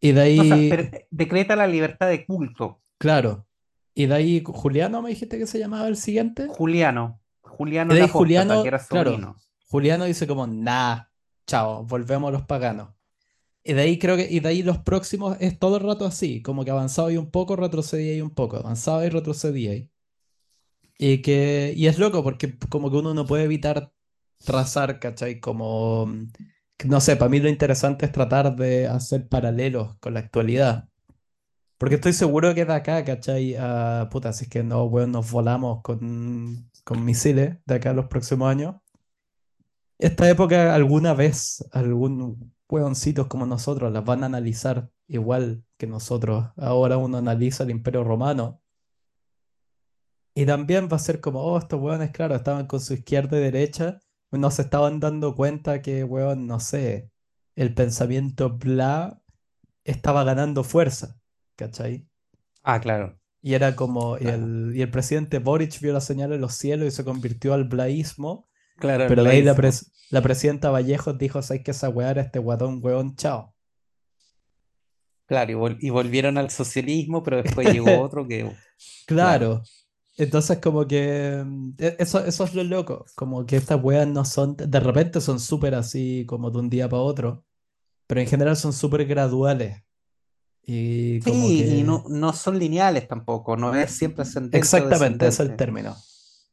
Y 0.00 0.12
de 0.12 0.38
O 0.38 0.44
sea, 0.44 0.56
pero, 0.68 0.82
ahí, 0.82 0.90
eh, 0.92 1.06
decreta 1.10 1.56
la 1.56 1.66
libertad 1.66 2.08
de 2.08 2.24
culto. 2.24 2.80
claro. 2.98 3.46
Y 3.92 4.06
de 4.06 4.14
ahí 4.14 4.42
Juliano 4.46 5.02
me 5.02 5.10
dijiste 5.10 5.36
que 5.36 5.46
se 5.46 5.58
llamaba 5.58 5.88
el 5.88 5.96
siguiente. 5.96 6.46
Juliano. 6.48 7.20
Y 7.44 7.48
Juliano 7.48 7.92
de 7.92 8.00
el 8.00 8.04
ahí 8.04 8.08
apóstata, 8.08 8.54
que 8.54 8.54
Juliano, 8.54 8.64
era 8.64 8.78
claro. 8.78 9.36
Juliano 9.66 10.04
dice 10.04 10.26
como, 10.26 10.46
nah, 10.46 11.04
chao, 11.46 11.84
volvemos 11.84 12.28
a 12.28 12.32
los 12.32 12.42
paganos. 12.42 12.94
Y 13.62 13.74
de 13.74 13.82
ahí 13.82 13.98
creo 13.98 14.16
que, 14.16 14.26
y 14.30 14.40
de 14.40 14.48
ahí 14.48 14.62
los 14.62 14.78
próximos 14.78 15.36
es 15.40 15.58
todo 15.58 15.76
el 15.76 15.82
rato 15.82 16.06
así, 16.06 16.40
como 16.40 16.64
que 16.64 16.70
avanzaba 16.70 17.12
y 17.12 17.16
un 17.18 17.30
poco, 17.30 17.56
retrocedía 17.56 18.16
y 18.16 18.20
un 18.20 18.30
poco, 18.30 18.56
avanzaba 18.56 19.04
y 19.04 19.10
retrocedía. 19.10 19.74
Y, 19.74 19.90
y 20.98 21.22
que, 21.22 21.74
y 21.76 21.86
es 21.86 21.98
loco 21.98 22.22
porque 22.22 22.58
como 22.68 22.90
que 22.90 22.96
uno 22.96 23.12
no 23.12 23.26
puede 23.26 23.44
evitar 23.44 23.92
trazar, 24.44 24.98
¿cachai? 24.98 25.40
Como, 25.40 26.08
no 26.86 27.00
sé, 27.00 27.16
para 27.16 27.28
mí 27.28 27.40
lo 27.40 27.48
interesante 27.48 28.06
es 28.06 28.12
tratar 28.12 28.56
de 28.56 28.86
hacer 28.88 29.28
paralelos 29.28 29.96
con 30.00 30.14
la 30.14 30.20
actualidad. 30.20 30.88
Porque 31.78 31.96
estoy 31.96 32.12
seguro 32.12 32.54
que 32.54 32.64
de 32.66 32.74
acá, 32.74 33.04
¿cachai? 33.04 33.56
A, 33.58 34.08
puta, 34.10 34.32
si 34.32 34.44
es 34.44 34.50
que 34.50 34.62
no, 34.62 34.84
weón, 34.84 35.12
nos 35.12 35.30
volamos 35.30 35.82
con, 35.82 36.70
misiles 37.02 37.58
de 37.66 37.74
acá 37.74 37.90
a 37.90 37.94
los 37.94 38.06
próximos 38.06 38.50
años. 38.50 38.76
Esta 39.98 40.28
época 40.28 40.74
alguna 40.74 41.14
vez 41.14 41.64
algún 41.72 42.52
hueoncitos 42.68 43.26
como 43.28 43.46
nosotros 43.46 43.92
las 43.92 44.04
van 44.04 44.22
a 44.22 44.26
analizar 44.26 44.90
igual 45.06 45.64
que 45.76 45.86
nosotros. 45.86 46.50
Ahora 46.56 46.96
uno 46.98 47.18
analiza 47.18 47.64
el 47.64 47.70
Imperio 47.70 48.04
Romano 48.04 48.60
y 50.34 50.46
también 50.46 50.88
va 50.90 50.96
a 50.96 50.98
ser 51.00 51.20
como, 51.20 51.40
oh, 51.42 51.58
estos 51.58 51.80
hueones, 51.80 52.10
claro, 52.12 52.34
estaban 52.34 52.66
con 52.66 52.80
su 52.80 52.94
izquierda 52.94 53.36
y 53.38 53.40
derecha, 53.42 54.00
no 54.32 54.50
se 54.50 54.62
estaban 54.62 55.00
dando 55.00 55.34
cuenta 55.34 55.82
que, 55.82 56.04
hueón, 56.04 56.46
no 56.46 56.60
sé, 56.60 57.10
el 57.56 57.74
pensamiento 57.74 58.50
bla 58.50 59.22
estaba 59.84 60.24
ganando 60.24 60.64
fuerza, 60.64 61.20
¿cachai? 61.56 62.08
Ah, 62.62 62.80
claro, 62.80 63.18
Y 63.42 63.54
era 63.54 63.76
como, 63.76 64.16
claro. 64.20 64.38
el, 64.38 64.72
y 64.74 64.80
el 64.82 64.90
presidente 64.90 65.38
Boric 65.38 65.78
vio 65.80 65.92
la 65.92 66.00
señal 66.00 66.32
en 66.32 66.40
los 66.40 66.54
cielos 66.54 66.88
y 66.88 66.90
se 66.90 67.04
convirtió 67.04 67.52
al 67.54 67.64
blaísmo. 67.64 68.48
Claro, 68.80 69.04
Pero 69.06 69.24
de 69.24 69.30
ahí 69.32 69.42
la, 69.42 69.54
pres- 69.56 69.92
la 70.10 70.22
presidenta 70.22 70.70
Vallejos 70.70 71.18
dijo, 71.18 71.42
¿sabes 71.42 71.62
que 71.64 71.72
esa 71.72 71.88
weá 71.90 72.10
era 72.12 72.22
este 72.22 72.38
guatón, 72.40 72.80
weón? 72.82 73.16
Chao. 73.16 73.54
Claro, 75.26 75.50
y, 75.52 75.54
vol- 75.54 75.78
y 75.80 75.88
volvieron 75.90 76.36
al 76.38 76.50
socialismo, 76.50 77.22
pero 77.22 77.38
después 77.38 77.68
llegó 77.70 78.00
otro 78.00 78.26
que, 78.26 78.50
claro, 79.18 79.60
Claro. 79.60 79.62
Entonces, 80.20 80.58
como 80.60 80.86
que 80.86 81.42
mm, 81.44 81.70
e- 81.78 81.96
eso, 81.98 82.24
eso 82.24 82.44
es 82.44 82.54
lo 82.54 82.64
loco, 82.64 83.06
como 83.16 83.46
que 83.46 83.56
estas 83.56 83.82
weas 83.82 84.06
no 84.08 84.24
son, 84.24 84.56
de 84.56 84.80
repente 84.80 85.20
son 85.20 85.40
súper 85.40 85.74
así, 85.74 86.26
como 86.26 86.50
de 86.50 86.58
un 86.58 86.70
día 86.70 86.88
para 86.88 87.02
otro, 87.02 87.44
pero 88.06 88.20
en 88.22 88.28
general 88.28 88.56
son 88.56 88.72
súper 88.74 89.06
graduales 89.06 89.82
y 90.62 91.20
como 91.22 91.52
Sí, 91.56 91.80
y 91.80 91.82
no, 91.84 92.04
no 92.08 92.32
son 92.32 92.58
lineales 92.58 93.06
tampoco, 93.08 93.56
no 93.56 93.74
es 93.74 93.90
siempre 93.92 94.22
ascendente 94.22 94.82
exactamente, 94.82 95.26
ese 95.28 95.42
es 95.44 95.48
el 95.50 95.56
término. 95.56 95.96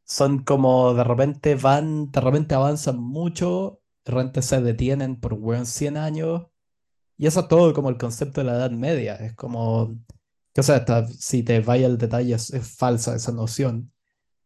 Son 0.06 0.44
como 0.44 0.94
de 0.94 1.04
repente 1.04 1.56
van, 1.56 2.12
de 2.12 2.22
repente 2.22 2.56
avanzan 2.56 2.98
mucho, 3.00 3.82
de 4.06 4.12
repente 4.14 4.42
se 4.42 4.62
detienen 4.62 5.20
por 5.20 5.34
weón 5.34 5.66
100 5.66 5.98
años, 5.98 6.48
y 7.18 7.28
eso 7.28 7.42
es 7.42 7.48
todo 7.50 7.74
como 7.74 7.90
el 7.90 7.98
concepto 7.98 8.42
de 8.42 8.48
la 8.48 8.56
Edad 8.58 8.72
Media, 8.72 9.16
es 9.18 9.36
como, 9.36 9.98
o 10.62 10.64
sea, 10.64 10.86
si 11.08 11.44
te 11.44 11.60
vaya 11.62 11.88
el 11.88 11.98
detalle, 11.98 12.36
es 12.36 12.52
es 12.54 12.68
falsa 12.76 13.16
esa 13.16 13.32
noción. 13.32 13.92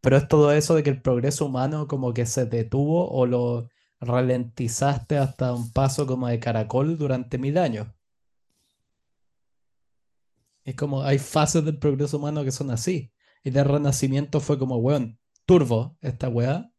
Pero 0.02 0.16
es 0.16 0.28
todo 0.28 0.52
eso 0.52 0.74
de 0.74 0.82
que 0.82 0.90
el 0.90 1.02
progreso 1.02 1.46
humano 1.46 1.86
como 1.88 2.12
que 2.14 2.26
se 2.26 2.46
detuvo 2.46 3.08
o 3.10 3.26
lo 3.26 3.68
ralentizaste 4.00 5.18
hasta 5.18 5.54
un 5.54 5.72
paso 5.72 6.06
como 6.06 6.28
de 6.28 6.40
caracol 6.40 6.98
durante 6.98 7.38
mil 7.38 7.58
años. 7.58 7.88
Es 10.64 10.74
como 10.76 11.02
hay 11.02 11.18
fases 11.18 11.64
del 11.64 11.78
progreso 11.78 12.18
humano 12.18 12.44
que 12.44 12.52
son 12.52 12.70
así. 12.70 13.12
Y 13.44 13.50
del 13.50 13.64
renacimiento 13.64 14.40
fue 14.40 14.58
como, 14.58 14.76
weón, 14.76 15.18
turbo 15.46 15.96
esta 16.00 16.28
weá. 16.28 16.72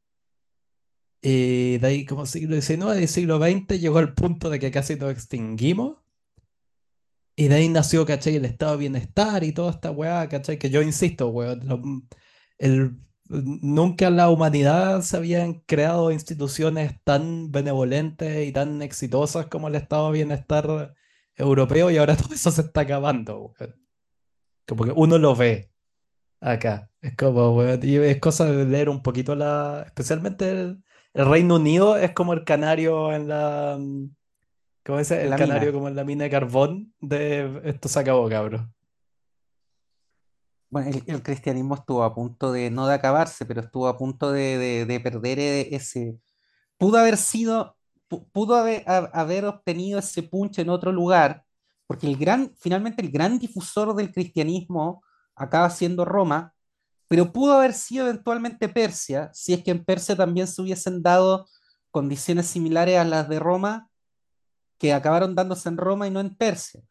Y 1.21 1.77
de 1.77 1.87
ahí 1.87 2.05
como 2.05 2.25
siglo 2.25 2.59
XIX 2.61 3.01
y 3.01 3.07
siglo 3.07 3.39
XX 3.39 3.79
llegó 3.79 3.99
al 3.99 4.13
punto 4.13 4.49
de 4.49 4.59
que 4.59 4.71
casi 4.71 4.95
nos 4.95 5.11
extinguimos. 5.11 6.02
Y 7.35 7.47
de 7.47 7.55
ahí 7.55 7.69
nació, 7.69 8.05
¿cachai? 8.05 8.35
El 8.35 8.45
estado 8.45 8.73
de 8.73 8.77
bienestar 8.77 9.43
y 9.43 9.53
toda 9.53 9.71
esta 9.71 9.91
weá, 9.91 10.29
¿cachai? 10.29 10.59
Que 10.59 10.69
yo 10.69 10.81
insisto, 10.81 11.29
weón, 11.29 12.07
el, 12.59 12.97
nunca 13.27 14.09
la 14.09 14.29
humanidad 14.29 15.01
se 15.01 15.17
habían 15.17 15.55
creado 15.65 16.11
instituciones 16.11 16.93
tan 17.03 17.51
benevolentes 17.51 18.47
y 18.47 18.51
tan 18.51 18.81
exitosas 18.81 19.47
como 19.47 19.67
el 19.67 19.75
estado 19.75 20.07
de 20.07 20.13
bienestar 20.19 20.95
europeo 21.35 21.89
y 21.89 21.97
ahora 21.97 22.15
todo 22.17 22.33
eso 22.33 22.51
se 22.51 22.61
está 22.61 22.81
acabando, 22.81 23.53
weón. 23.59 23.75
Como 24.67 24.85
que 24.85 24.91
uno 24.95 25.17
lo 25.17 25.35
ve 25.35 25.71
acá. 26.39 26.89
Es 27.01 27.15
como, 27.17 27.55
weón, 27.55 27.79
y 27.83 27.97
es 27.97 28.19
cosa 28.19 28.45
de 28.45 28.65
leer 28.65 28.89
un 28.89 29.01
poquito 29.01 29.35
la... 29.35 29.83
Especialmente 29.87 30.49
el, 30.51 30.83
el 31.13 31.25
Reino 31.25 31.55
Unido 31.55 31.97
es 31.97 32.11
como 32.11 32.33
el 32.33 32.43
canario 32.43 33.13
en 33.13 33.27
la... 33.27 33.79
¿Cómo 34.85 34.97
dice? 34.99 35.15
En 35.15 35.21
El 35.21 35.29
la 35.29 35.37
canario 35.37 35.61
mina. 35.69 35.73
como 35.73 35.87
en 35.87 35.95
la 35.95 36.03
mina 36.03 36.23
de 36.25 36.29
carbón 36.29 36.93
de 36.99 37.61
esto 37.65 37.87
se 37.87 37.99
acabó, 37.99 38.27
cabrón. 38.29 38.73
Bueno, 40.69 40.89
el, 40.89 41.03
el 41.05 41.21
cristianismo 41.23 41.75
estuvo 41.75 42.03
a 42.03 42.13
punto 42.15 42.51
de, 42.51 42.71
no 42.71 42.87
de 42.87 42.95
acabarse, 42.95 43.45
pero 43.45 43.61
estuvo 43.61 43.87
a 43.87 43.97
punto 43.97 44.31
de, 44.31 44.57
de- 44.57 44.85
de 44.85 44.99
perder 44.99 45.39
ese, 45.39 46.17
pudo 46.77 46.97
haber 46.97 47.17
sido, 47.17 47.77
pu- 48.09 48.25
pudo 48.31 48.55
haber, 48.55 48.83
ha- 48.87 49.09
haber 49.13 49.45
obtenido 49.45 49.99
ese 49.99 50.23
punch 50.23 50.59
en 50.59 50.69
otro 50.69 50.91
lugar, 50.91 51.45
porque 51.85 52.07
el 52.07 52.17
gran, 52.17 52.51
finalmente 52.59 53.01
el 53.03 53.11
gran 53.11 53.37
difusor 53.37 53.95
del 53.95 54.11
cristianismo 54.11 55.03
acaba 55.35 55.69
siendo 55.69 56.05
Roma, 56.05 56.53
pero 57.07 57.31
pudo 57.31 57.53
haber 57.53 57.73
sido 57.73 58.07
eventualmente 58.07 58.67
Persia, 58.67 59.29
si 59.33 59.53
es 59.53 59.63
que 59.63 59.69
en 59.71 59.85
Persia 59.85 60.15
también 60.15 60.47
se 60.47 60.59
hubiesen 60.61 61.03
dado 61.03 61.45
condiciones 61.91 62.47
similares 62.47 62.97
a 62.97 63.03
las 63.03 63.29
de 63.29 63.37
Roma, 63.39 63.89
que 64.83 64.91
acabaron 64.91 65.33
dándose 65.33 65.69
en 65.69 65.77
Roma 65.77 66.07
y 66.07 66.11
no 66.11 66.19
en 66.19 66.35
Persia. 66.35 66.81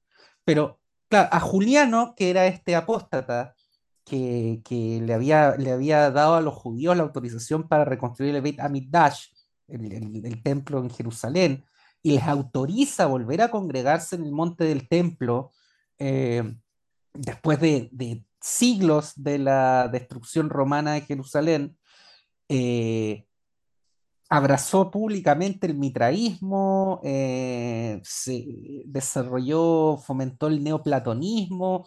Pero, 0.47 0.81
claro, 1.11 1.29
a 1.31 1.41
Juliano, 1.41 2.15
que 2.17 2.31
era 2.31 2.47
este 2.47 2.75
apóstata, 2.75 3.55
que, 4.07 4.63
que 4.65 5.03
le 5.03 5.13
había, 5.13 5.57
le 5.59 5.73
había 5.73 6.11
dado 6.11 6.37
a 6.37 6.41
los 6.41 6.55
judíos 6.55 6.97
la 6.97 7.03
autorización 7.03 7.69
para 7.69 7.85
reconstruir 7.85 8.35
el 8.35 8.41
Beit 8.41 8.61
Hamikdash, 8.61 9.27
el, 9.69 9.93
el- 10.25 10.43
templo 10.43 10.79
en 10.79 10.89
Jerusalén, 10.89 11.67
y 12.03 12.13
les 12.13 12.23
autoriza 12.23 13.03
a 13.03 13.09
volver 13.09 13.43
a 13.43 13.51
congregarse 13.51 14.17
en 14.17 14.25
el 14.25 14.33
monte 14.33 14.65
del 14.65 14.89
templo 14.89 15.51
eh, 15.99 16.45
después 17.13 17.61
de, 17.61 17.91
de 17.93 18.25
siglos 18.41 19.13
de 19.17 19.37
la 19.37 19.89
destrucción 19.89 20.49
romana 20.49 20.95
de 20.95 21.03
Jerusalén, 21.03 21.77
eh, 22.49 23.27
abrazó 24.33 24.91
públicamente 24.91 25.67
el 25.67 25.75
mitraísmo, 25.77 27.01
eh, 27.05 28.01
se 28.03 28.47
desarrolló, 28.87 29.99
fomentó 29.99 30.47
el 30.49 30.63
neoplatonismo. 30.65 31.87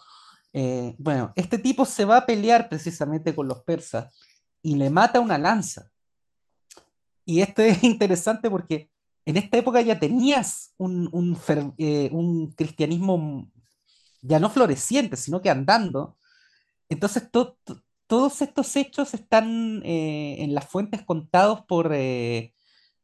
eh, 0.52 0.94
bueno, 0.98 1.32
este 1.36 1.58
tipo 1.58 1.84
se 1.84 2.04
va 2.06 2.18
a 2.18 2.26
pelear 2.26 2.68
precisamente 2.68 3.34
con 3.34 3.48
los 3.48 3.62
persas 3.64 4.14
y 4.62 4.76
le 4.76 4.90
mata 4.90 5.20
una 5.20 5.38
lanza. 5.38 5.90
Y 7.24 7.40
esto 7.40 7.62
es 7.62 7.82
interesante 7.84 8.50
porque 8.50 8.90
en 9.24 9.36
esta 9.36 9.58
época 9.58 9.80
ya 9.80 9.98
tenías 9.98 10.74
un, 10.78 11.10
eh, 11.78 12.08
un 12.12 12.52
cristianismo 12.52 13.50
ya 14.22 14.40
no 14.40 14.50
floreciente, 14.50 15.16
sino 15.16 15.40
que 15.42 15.50
andando. 15.50 16.16
Entonces, 16.88 17.30
to- 17.30 17.58
to- 17.64 17.82
todos 18.06 18.40
estos 18.42 18.74
hechos 18.76 19.14
están 19.14 19.82
eh, 19.84 20.36
en 20.42 20.54
las 20.54 20.66
fuentes 20.66 21.02
contados 21.02 21.62
por 21.62 21.92
eh, 21.92 22.54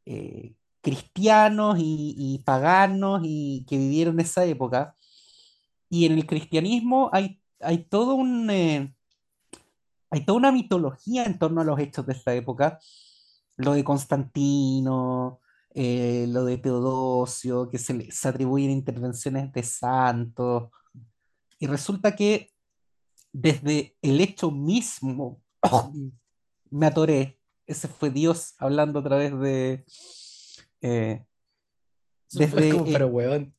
eh, 0.07 0.55
cristianos 0.81 1.77
y, 1.81 2.43
paganos 2.45 3.23
y 3.25 3.65
que 3.69 3.79
vivieron 3.79 4.21
esa 4.21 4.45
época. 4.45 4.97
Y 5.89 6.07
en 6.07 6.13
el 6.13 6.27
cristianismo 6.27 7.11
hay, 7.13 7.41
todo 7.91 8.15
un, 8.15 8.51
hay 8.51 10.25
toda 10.25 10.39
una 10.39 10.53
mitología 10.53 11.25
en 11.25 11.39
torno 11.39 11.61
a 11.61 11.65
los 11.65 11.79
hechos 11.79 12.07
de 12.07 12.15
esta 12.15 12.35
época. 12.35 12.79
Lo 13.57 13.75
de 13.75 13.85
Constantino, 13.85 15.41
lo 15.75 16.45
de 16.45 16.59
Teodosio, 16.59 17.69
que 17.69 17.79
se 17.79 17.95
les 17.95 18.25
atribuyen 18.27 18.71
intervenciones 18.71 19.53
de 19.53 19.63
santos. 19.63 20.71
Y 21.59 21.67
resulta 21.67 22.17
que 22.17 22.52
desde 23.33 23.97
el 24.03 24.21
hecho 24.21 24.51
mismo, 24.51 25.43
me 26.71 26.87
atoré. 26.87 27.39
Ese 27.67 27.89
fue 27.89 28.11
Dios 28.11 28.55
hablando 28.59 29.01
a 29.01 29.05
través 29.05 29.39
de... 29.39 29.85
eh, 30.83 31.25
fue 32.47 32.69
como, 32.69 32.85
desde 32.85 32.93
pero 32.93 33.07
eh, 33.07 33.11
weón, 33.11 33.55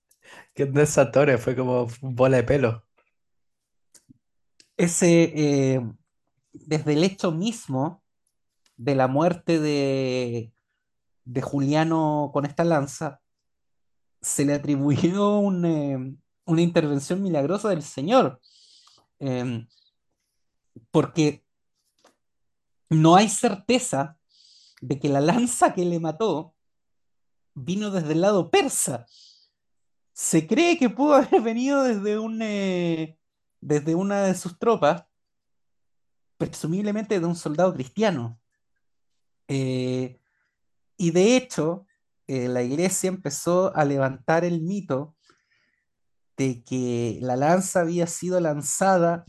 que 0.53 0.65
no 0.65 0.81
es 0.81 0.89
Satori, 0.91 1.38
fue 1.38 1.55
como 1.55 1.88
bola 2.01 2.38
de 2.38 2.43
pelo. 2.43 2.83
ese, 4.77 5.31
eh, 5.75 5.81
desde 6.53 6.93
el 6.93 7.03
hecho 7.03 7.31
mismo 7.31 8.03
de 8.77 8.95
la 8.95 9.07
muerte 9.07 9.59
de, 9.59 10.53
de 11.25 11.41
Juliano 11.41 12.31
con 12.33 12.45
esta 12.45 12.63
lanza, 12.63 13.21
se 14.21 14.45
le 14.45 14.53
atribuyó 14.53 15.38
un, 15.39 15.65
eh, 15.65 16.15
una 16.45 16.62
intervención 16.62 17.21
milagrosa 17.21 17.69
del 17.69 17.83
Señor, 17.83 18.41
eh, 19.25 19.67
porque 20.91 21.45
no 22.89 23.15
hay 23.15 23.29
certeza 23.29 24.17
de 24.81 24.99
que 24.99 25.09
la 25.09 25.21
lanza 25.21 25.73
que 25.73 25.86
le 25.86 25.99
mató 25.99 26.53
vino 27.53 27.89
desde 27.89 28.13
el 28.13 28.21
lado 28.21 28.49
persa. 28.49 29.05
Se 30.12 30.45
cree 30.45 30.77
que 30.77 30.89
pudo 30.89 31.15
haber 31.15 31.41
venido 31.41 31.83
desde 31.83 32.13
eh, 32.41 33.15
una 33.95 34.23
de 34.23 34.36
sus 34.36 34.59
tropas, 34.59 35.05
presumiblemente 36.38 37.19
de 37.19 37.25
un 37.25 37.36
soldado 37.36 37.73
cristiano. 37.73 38.39
Eh, 39.47 40.19
y 40.97 41.12
de 41.12 41.38
hecho, 41.38 41.86
eh, 42.27 42.47
la 42.47 42.62
iglesia 42.62 43.07
empezó 43.07 43.75
a 43.75 43.86
levantar 43.86 44.45
el 44.45 44.62
mito 44.62 45.15
de 46.38 46.63
que 46.63 47.19
la 47.22 47.36
lanza 47.36 47.82
había 47.82 48.08
sido 48.08 48.39
lanzada 48.39 49.26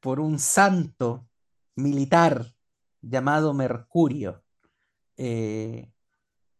por 0.00 0.20
un 0.20 0.38
santo 0.38 1.28
militar 1.76 2.54
llamado 3.02 3.54
Mercurio. 3.54 4.42
Eh, 5.16 5.92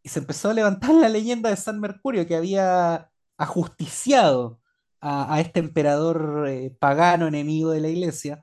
y 0.02 0.08
se 0.08 0.20
empezó 0.20 0.50
a 0.50 0.54
levantar 0.54 0.94
la 0.94 1.08
leyenda 1.08 1.50
de 1.50 1.56
San 1.56 1.80
Mercurio 1.80 2.26
que 2.26 2.36
había 2.36 3.10
ajusticiado 3.36 4.60
a, 5.00 5.40
este 5.40 5.60
emperador 5.60 6.46
eh, 6.48 6.76
pagano 6.78 7.28
enemigo 7.28 7.70
de 7.70 7.80
la 7.80 7.88
iglesia, 7.88 8.42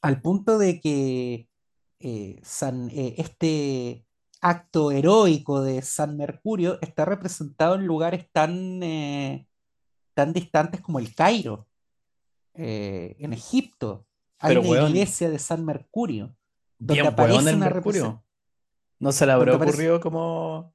al 0.00 0.20
punto 0.22 0.58
de 0.58 0.80
que 0.80 1.48
eh, 1.98 2.40
este 3.18 4.06
acto 4.40 4.92
heroico 4.92 5.62
de 5.62 5.82
San 5.82 6.16
Mercurio 6.16 6.78
está 6.82 7.04
representado 7.04 7.74
en 7.76 7.86
lugares 7.86 8.30
tan, 8.32 8.80
tan 10.14 10.32
distantes 10.32 10.80
como 10.80 10.98
el 10.98 11.14
Cairo, 11.14 11.68
eh, 12.54 13.16
en 13.18 13.32
Egipto. 13.32 14.06
Hay 14.38 14.56
Pero 14.56 14.62
una 14.62 14.70
weón, 14.70 14.90
iglesia 14.90 15.30
de 15.30 15.38
San 15.38 15.64
Mercurio, 15.64 16.36
donde 16.78 17.02
bien 17.02 17.06
weón 17.18 17.46
aparece 17.46 17.56
una 17.56 17.68
representación, 17.70 18.12
Mercurio. 18.14 18.24
No 18.98 19.12
se 19.12 19.26
le 19.26 19.32
habrá 19.32 19.52
aparece, 19.52 19.72
ocurrido 19.72 20.00
como... 20.00 20.74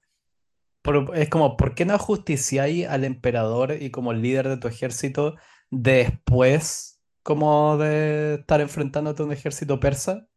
por- 0.82 1.17
es 1.17 1.30
como, 1.30 1.58
¿por 1.58 1.75
qué 1.75 1.86
no 1.86 1.93
ajusticiáis 1.95 2.88
al 2.88 3.04
emperador 3.06 3.73
y 3.82 3.91
como 3.91 4.13
líder 4.13 4.47
de 4.49 4.58
tu 4.58 4.67
ejército 4.67 5.36
después? 5.71 6.95
como 7.23 7.78
de 7.78 8.36
estar 8.36 8.62
enfrentándote 8.62 9.21
a 9.21 9.25
un 9.25 9.32
ejército 9.34 9.80
persa. 9.80 10.28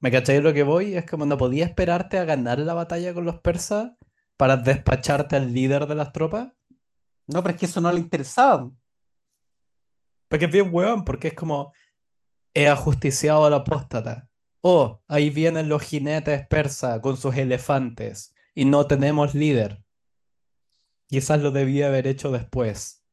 ¿Me 0.00 0.10
cacháis 0.10 0.42
lo 0.42 0.52
que 0.52 0.62
voy? 0.64 0.94
Es 0.96 1.06
como 1.06 1.24
no 1.26 1.38
podía 1.38 1.64
esperarte 1.64 2.18
a 2.18 2.24
ganar 2.24 2.58
la 2.58 2.74
batalla 2.74 3.14
con 3.14 3.24
los 3.24 3.40
persas 3.40 3.92
para 4.36 4.56
despacharte 4.56 5.36
al 5.36 5.52
líder 5.54 5.86
de 5.86 5.94
las 5.94 6.12
tropas. 6.12 6.52
No, 7.28 7.42
pero 7.42 7.54
es 7.54 7.60
que 7.60 7.66
eso 7.66 7.80
no 7.80 7.92
le 7.92 8.00
interesaba. 8.00 8.70
Porque 10.28 10.46
es 10.46 10.52
bien 10.52 10.70
hueón, 10.72 11.04
porque 11.04 11.28
es 11.28 11.34
como 11.34 11.72
he 12.54 12.68
ajusticiado 12.68 13.44
al 13.44 13.54
apóstata. 13.54 14.28
Oh, 14.60 15.00
ahí 15.06 15.30
vienen 15.30 15.68
los 15.68 15.82
jinetes 15.82 16.46
persas 16.48 17.00
con 17.00 17.16
sus 17.16 17.36
elefantes 17.36 18.34
y 18.54 18.64
no 18.64 18.86
tenemos 18.86 19.34
líder. 19.34 19.84
Quizás 21.06 21.40
lo 21.40 21.50
debía 21.50 21.86
haber 21.86 22.06
hecho 22.06 22.32
después. 22.32 23.04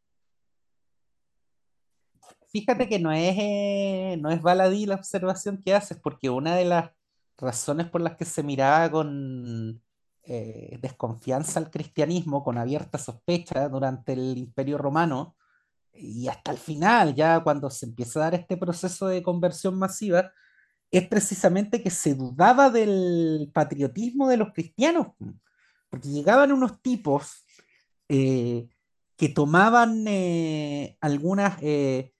Fíjate 2.51 2.87
que 2.89 2.99
no 2.99 3.11
es, 3.11 3.35
eh, 3.37 4.17
no 4.19 4.31
es 4.31 4.41
baladí 4.41 4.85
la 4.85 4.95
observación 4.95 5.61
que 5.61 5.73
haces, 5.73 5.99
porque 6.01 6.29
una 6.29 6.55
de 6.55 6.65
las 6.65 6.91
razones 7.37 7.89
por 7.89 8.01
las 8.01 8.15
que 8.15 8.25
se 8.25 8.43
miraba 8.43 8.89
con 8.89 9.83
eh, 10.25 10.77
desconfianza 10.81 11.59
al 11.59 11.69
cristianismo, 11.69 12.43
con 12.43 12.57
abierta 12.57 12.97
sospecha 12.97 13.69
durante 13.69 14.13
el 14.13 14.37
Imperio 14.37 14.77
Romano, 14.77 15.35
y 15.93 16.27
hasta 16.27 16.51
el 16.51 16.57
final, 16.57 17.15
ya 17.15 17.41
cuando 17.41 17.69
se 17.69 17.85
empieza 17.85 18.19
a 18.19 18.23
dar 18.23 18.35
este 18.35 18.57
proceso 18.57 19.07
de 19.07 19.23
conversión 19.23 19.77
masiva, 19.77 20.31
es 20.91 21.07
precisamente 21.07 21.81
que 21.81 21.89
se 21.89 22.15
dudaba 22.15 22.69
del 22.69 23.49
patriotismo 23.53 24.27
de 24.27 24.37
los 24.37 24.51
cristianos, 24.53 25.07
porque 25.89 26.09
llegaban 26.09 26.51
unos 26.51 26.81
tipos 26.81 27.45
eh, 28.09 28.67
que 29.15 29.29
tomaban 29.29 30.05
eh, 30.07 30.97
algunas 31.01 31.59
de- 31.61 32.11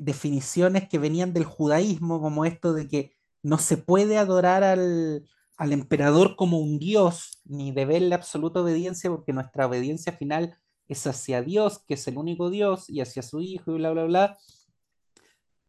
definiciones 0.00 0.88
que 0.88 0.98
venían 0.98 1.32
del 1.32 1.44
judaísmo, 1.44 2.20
como 2.20 2.44
esto 2.44 2.72
de 2.72 2.86
que 2.86 3.12
no 3.42 3.56
se 3.58 3.78
puede 3.78 4.18
adorar 4.18 4.62
al, 4.62 5.26
al 5.60 5.74
emperador 5.74 6.36
como 6.36 6.58
un 6.58 6.78
dios, 6.78 7.42
ni 7.44 7.70
deberle 7.70 8.14
absoluta 8.14 8.62
obediencia, 8.62 9.10
porque 9.10 9.34
nuestra 9.34 9.66
obediencia 9.66 10.10
final 10.10 10.56
es 10.88 11.06
hacia 11.06 11.42
Dios, 11.42 11.84
que 11.86 11.94
es 11.94 12.08
el 12.08 12.16
único 12.16 12.48
Dios, 12.48 12.88
y 12.88 13.02
hacia 13.02 13.20
su 13.22 13.42
Hijo, 13.42 13.72
y 13.72 13.74
bla, 13.74 13.90
bla, 13.90 14.04
bla. 14.04 14.38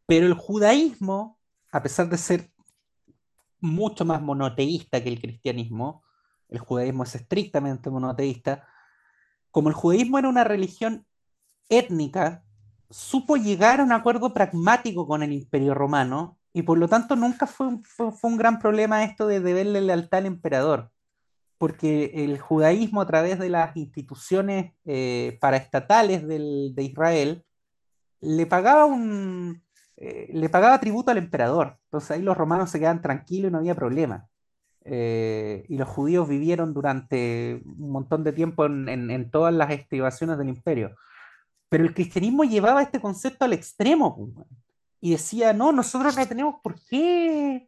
Pero 0.06 0.28
el 0.28 0.34
judaísmo, 0.34 1.38
a 1.74 1.84
pesar 1.84 2.08
de 2.08 2.18
ser 2.18 2.50
mucho 3.60 4.06
más 4.06 4.22
monoteísta 4.22 5.04
que 5.04 5.10
el 5.10 5.20
cristianismo, 5.20 6.06
el 6.48 6.60
judaísmo 6.60 7.04
es 7.04 7.16
estrictamente 7.16 7.90
monoteísta, 7.90 8.66
como 9.52 9.68
el 9.68 9.76
judaísmo 9.76 10.20
era 10.20 10.30
una 10.30 10.46
religión 10.46 11.06
étnica, 11.68 12.46
supo 12.90 13.36
llegar 13.36 13.82
a 13.82 13.84
un 13.84 13.92
acuerdo 13.92 14.34
pragmático 14.34 15.06
con 15.06 15.22
el 15.22 15.34
Imperio 15.34 15.74
Romano 15.74 16.40
y 16.54 16.64
por 16.64 16.78
lo 16.78 16.88
tanto 16.88 17.16
nunca 17.16 17.48
fue, 17.48 17.68
un- 17.68 17.84
fue, 17.84 18.12
un 18.24 18.38
gran 18.38 18.60
problema 18.60 19.04
esto 19.04 19.28
de 19.28 19.40
deberle 19.40 19.82
lealtad 19.82 20.20
al 20.20 20.26
emperador, 20.26 20.92
porque 21.58 22.12
el 22.16 22.40
judaísmo 22.40 23.02
a 23.02 23.06
través 23.08 23.40
de 23.40 23.50
las 23.50 23.76
instituciones 23.78 24.74
eh, 24.86 25.38
paraestatales 25.42 26.28
del- 26.28 26.74
de 26.76 26.84
Israel 26.84 27.46
le 28.22 28.46
pagaba 28.46 28.86
un, 28.86 29.64
eh, 29.98 30.30
le 30.34 30.50
pagaba 30.50 30.80
tributo 30.80 31.12
al 31.12 31.18
emperador. 31.18 31.78
Entonces 31.86 32.12
ahí 32.12 32.22
los 32.22 32.38
romanos 32.38 32.70
se 32.72 32.80
quedaban 32.80 33.02
tranquilos 33.02 33.50
y 33.50 33.52
no 33.52 33.60
había 33.60 33.76
problema. 33.76 34.28
Eh, 34.84 35.64
y 35.70 35.78
los 35.78 35.88
judíos 35.88 36.28
vivieron 36.28 36.74
durante 36.74 37.62
un 37.66 37.92
montón 37.92 38.24
de 38.24 38.34
tiempo 38.34 38.66
en, 38.66 38.90
en- 38.90 39.30
todas 39.32 39.54
las 39.54 39.70
estribaciones 39.72 40.38
del 40.40 40.50
imperio. 40.50 40.96
Pero 41.70 41.84
el 41.84 41.94
cristianismo 41.94 42.44
llevaba 42.44 42.82
este 42.82 43.00
concepto 43.00 43.46
al 43.46 43.54
extremo, 43.54 44.16
pues. 44.16 44.48
Y 45.02 45.12
decía, 45.12 45.52
no, 45.52 45.72
nosotros 45.72 46.16
no 46.16 46.26
tenemos 46.28 46.56
por 46.64 46.76
qué, 46.86 47.68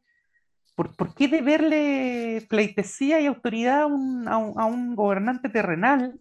por, 0.76 0.96
por 0.96 1.14
qué 1.16 1.28
deberle 1.28 2.46
pleitesía 2.48 3.20
y 3.20 3.26
autoridad 3.26 3.82
a 3.82 3.86
un, 3.88 4.28
a 4.28 4.38
un- 4.38 4.60
a 4.60 4.66
un 4.66 4.96
gobernante 4.96 5.50
terrenal. 5.50 6.20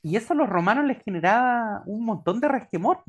Y 0.00 0.16
eso 0.16 0.32
a 0.32 0.36
los 0.36 0.48
romanos 0.48 0.84
les 0.86 1.02
generaba 1.02 1.82
un 1.86 2.04
montón 2.04 2.40
de 2.40 2.46
resquemor, 2.48 3.02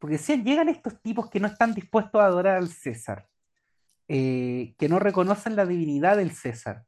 porque 0.00 0.16
decían, 0.16 0.44
llegan 0.44 0.68
estos 0.68 1.00
tipos 1.00 1.30
que 1.30 1.38
no 1.40 1.46
están 1.46 1.74
dispuestos 1.74 2.20
a 2.20 2.26
adorar 2.26 2.56
al 2.56 2.68
César, 2.68 3.26
eh, 4.08 4.74
que 4.78 4.88
no 4.88 4.98
reconocen 4.98 5.54
la 5.54 5.64
divinidad 5.64 6.16
del 6.16 6.32
César, 6.32 6.84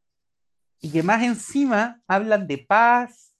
y 0.80 0.90
que 0.90 1.02
más 1.04 1.22
encima 1.22 2.00
hablan 2.08 2.46
de 2.48 2.58
paz, 2.58 3.32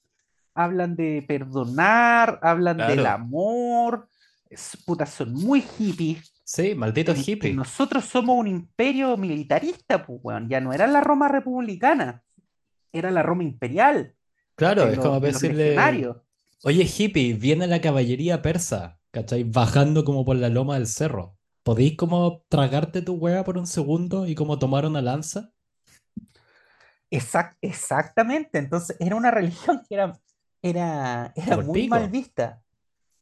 hablan 0.54 0.94
de 0.94 1.24
perdonar, 1.26 2.38
hablan 2.42 2.76
del 2.88 3.06
amor, 3.06 4.08
es- 4.50 4.78
puta, 4.86 5.06
son 5.06 5.34
muy 5.34 5.62
hippies. 5.62 6.32
Sí, 6.44 6.74
malditos 6.74 7.16
Y, 7.16 7.32
y 7.40 7.50
hippies. 7.50 7.54
nosotros 7.54 8.04
somos 8.06 8.38
un 8.38 8.48
imperio 8.48 9.16
militarista, 9.16 10.06
pues, 10.06 10.20
weón. 10.22 10.48
Ya 10.48 10.60
no 10.60 10.72
era 10.72 10.86
la 10.86 11.00
Roma 11.02 11.28
republicana, 11.28 12.24
era 12.92 13.10
la 13.12 13.22
Roma 13.24 13.44
imperial, 13.44 14.16
Claro, 14.54 14.90
es 14.90 14.98
los, 14.98 14.98
como 14.98 15.20
decirle, 15.20 16.06
oye 16.62 16.84
hippie, 16.84 17.34
viene 17.34 17.66
la 17.66 17.80
caballería 17.80 18.42
persa, 18.42 19.00
¿cachai? 19.10 19.44
Bajando 19.44 20.04
como 20.04 20.24
por 20.24 20.36
la 20.36 20.48
loma 20.50 20.74
del 20.74 20.86
cerro. 20.86 21.38
¿Podéis 21.64 21.96
como 21.96 22.44
tragarte 22.48 23.02
tu 23.02 23.14
hueá 23.14 23.44
por 23.44 23.58
un 23.58 23.66
segundo 23.66 24.26
y 24.26 24.34
como 24.34 24.58
tomar 24.58 24.86
una 24.86 25.02
lanza? 25.02 25.52
Exact- 27.10 27.56
exactamente, 27.60 28.58
entonces 28.58 28.96
era 29.00 29.16
una 29.16 29.30
religión 29.32 29.82
que 29.88 29.94
era, 29.94 30.18
era, 30.62 31.32
era 31.36 31.56
muy 31.56 31.82
mal 31.84 32.08
vista. 32.08 32.62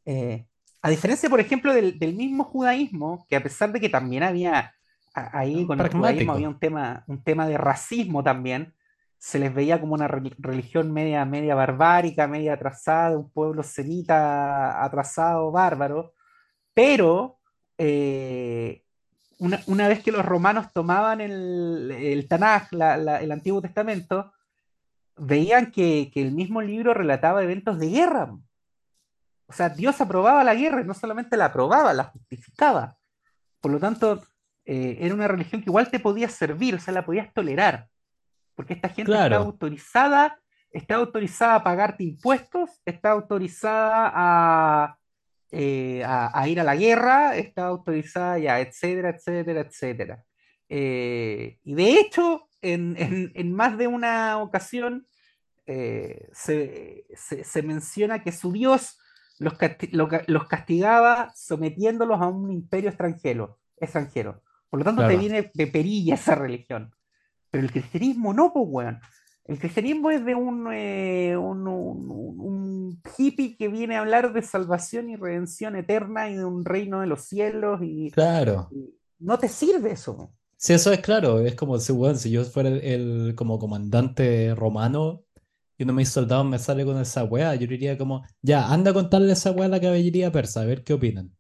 Eh, 0.07 0.47
a 0.89 0.91
diferencia, 0.91 1.29
por 1.31 1.41
ejemplo, 1.41 1.73
del, 1.75 1.99
del 1.99 2.15
mismo 2.15 2.45
judaísmo, 2.45 3.27
que 3.29 3.37
a 3.37 3.43
pesar 3.43 3.73
de 3.73 3.81
que 3.81 3.89
también 3.89 4.23
había 4.23 4.75
a- 5.15 5.39
ahí 5.39 5.67
con 5.67 5.79
el 5.79 5.85
judaísmo 6.01 6.33
había 6.37 6.49
un 6.49 6.59
tema, 6.61 7.05
un 7.07 7.23
tema 7.23 7.47
de 7.49 7.59
racismo 7.59 8.23
también, 8.23 8.75
se 9.19 9.39
les 9.39 9.53
veía 9.53 9.81
como 9.81 9.95
una 9.95 10.07
reli- 10.09 10.35
religión 10.39 10.93
media, 10.93 11.25
media 11.25 11.55
barbárica, 11.55 12.29
media 12.29 12.55
atrasada, 12.55 13.17
un 13.19 13.31
pueblo 13.31 13.63
semita 13.63 14.83
atrasado, 14.85 15.51
bárbaro, 15.51 16.15
pero 16.75 17.39
eh, 17.79 18.83
una, 19.41 19.61
una 19.67 19.89
vez 19.89 20.03
que 20.03 20.13
los 20.13 20.25
romanos 20.25 20.73
tomaban 20.73 21.21
el, 21.21 21.91
el 21.91 22.29
Tanaj, 22.29 22.69
la- 22.73 22.97
la- 22.97 23.21
el 23.21 23.31
Antiguo 23.33 23.61
Testamento, 23.61 24.33
veían 25.17 25.71
que, 25.73 26.11
que 26.15 26.23
el 26.23 26.33
mismo 26.33 26.61
libro 26.63 26.95
relataba 26.95 27.43
eventos 27.43 27.79
de 27.79 27.89
guerra. 27.91 28.37
O 29.49 29.53
sea, 29.53 29.71
Dios 29.71 30.01
aprobaba 30.01 30.45
la 30.45 30.55
guerra 30.55 30.83
y 30.83 30.85
no 30.85 30.95
solamente 30.95 31.37
la 31.37 31.47
aprobaba, 31.47 31.93
la 31.95 32.05
justificaba. 32.05 32.97
Por 33.61 33.73
lo 33.73 33.79
tanto, 33.81 34.23
eh, 34.67 34.99
era 35.01 35.15
una 35.15 35.27
religión 35.27 35.63
que 35.63 35.71
igual 35.71 35.91
te 35.91 35.99
podía 36.01 36.29
servir, 36.29 36.75
o 36.75 36.79
sea, 36.79 36.93
la 36.95 37.05
podías 37.07 37.33
tolerar, 37.33 37.89
porque 38.55 38.75
esta 38.75 38.89
gente 38.91 39.13
está 39.13 39.21
Claro, 39.29 39.37
autorizada, 39.37 40.39
está 40.71 40.97
autorizada 40.97 41.55
a 41.57 41.65
pagarte 41.65 42.05
impuestos, 42.05 42.71
está 42.85 43.11
autorizada 43.13 44.13
a, 44.15 44.99
eh, 45.51 46.05
a, 46.05 46.39
a 46.39 46.49
ir 46.49 46.61
a 46.61 46.65
la 46.65 46.77
guerra, 46.77 47.37
está 47.37 47.67
autorizada 47.67 48.39
ya, 48.39 48.61
etcétera, 48.61 49.11
etcétera, 49.11 49.61
etcétera. 49.63 50.25
Eh, 50.69 51.59
y 51.65 51.75
de 51.75 51.91
hecho, 51.93 52.49
en, 52.61 52.97
en- 52.99 53.33
en 53.35 53.53
más 53.55 53.79
de 53.79 53.87
una 53.87 54.37
ocasión 54.39 55.07
se, 56.33 57.07
se- 57.15 57.45
se 57.45 57.63
menciona 57.63 58.23
que 58.23 58.33
su 58.33 58.53
Dios 58.53 58.99
los, 59.39 59.55
los 60.27 60.47
castigaba 60.49 61.33
sometiéndolos 61.35 62.21
a 62.21 62.27
un 62.29 62.51
imperio 62.53 62.91
extranjero, 62.91 63.59
extranjero. 63.79 64.43
Por 64.71 64.81
lo 64.81 64.85
tanto, 64.85 65.03
te 65.03 65.09
claro. 65.09 65.21
viene 65.21 65.51
de 65.55 65.67
perilla 65.67 66.15
esa 66.15 66.35
religión. 66.35 66.93
Pero 67.51 67.65
el 67.65 67.71
cristianismo 67.73 68.35
no, 68.35 68.53
pues, 68.53 68.67
weón. 68.69 69.01
El 69.45 69.59
cristianismo 69.59 70.11
es 70.11 70.25
de 70.25 70.35
un, 70.35 70.69
eh, 70.73 71.35
un, 71.37 71.67
un- 71.67 72.11
un- 72.39 73.03
hippie 73.17 73.57
que 73.57 73.69
viene 73.69 73.97
a 73.97 74.01
hablar 74.01 74.33
de 74.35 74.43
salvación 74.43 75.09
y 75.09 75.17
redención 75.17 75.75
eterna 75.77 76.29
y 76.31 76.37
de 76.37 76.45
un 76.45 76.65
reino 76.67 77.01
de 77.01 77.07
los 77.07 77.23
cielos 77.23 77.81
y, 77.83 78.11
Claro. 78.11 78.69
y 78.71 78.95
no 79.21 79.39
te 79.39 79.49
sirve 79.49 79.93
eso. 79.93 80.33
Sí, 80.57 80.73
eso 80.73 80.93
es 80.93 81.01
claro, 81.01 81.39
es 81.41 81.55
como 81.55 81.79
si, 81.79 81.93
weón, 81.93 82.19
si 82.19 82.31
yo 82.31 82.45
fuera 82.45 82.69
el, 82.69 82.83
el 82.85 83.35
como 83.37 83.59
comandante 83.61 84.55
romano 84.57 85.23
y 85.79 85.85
uno 85.85 85.93
de 85.93 85.97
mis 85.99 86.09
soldados 86.11 86.45
me 86.45 86.59
sale 86.59 86.85
con 86.85 87.01
esa 87.01 87.25
weá, 87.25 87.55
yo 87.55 87.67
diría 87.67 87.97
como, 87.97 88.25
ya, 88.43 88.69
anda 88.73 88.91
a 88.91 88.95
contarle 88.95 89.33
esa 89.33 89.53
weá 89.53 89.67
a 89.67 89.69
la 89.71 89.81
caballería 89.81 90.33
persa, 90.33 90.63
a 90.63 90.65
ver 90.65 90.85
qué 90.85 90.93
opinan, 90.95 91.35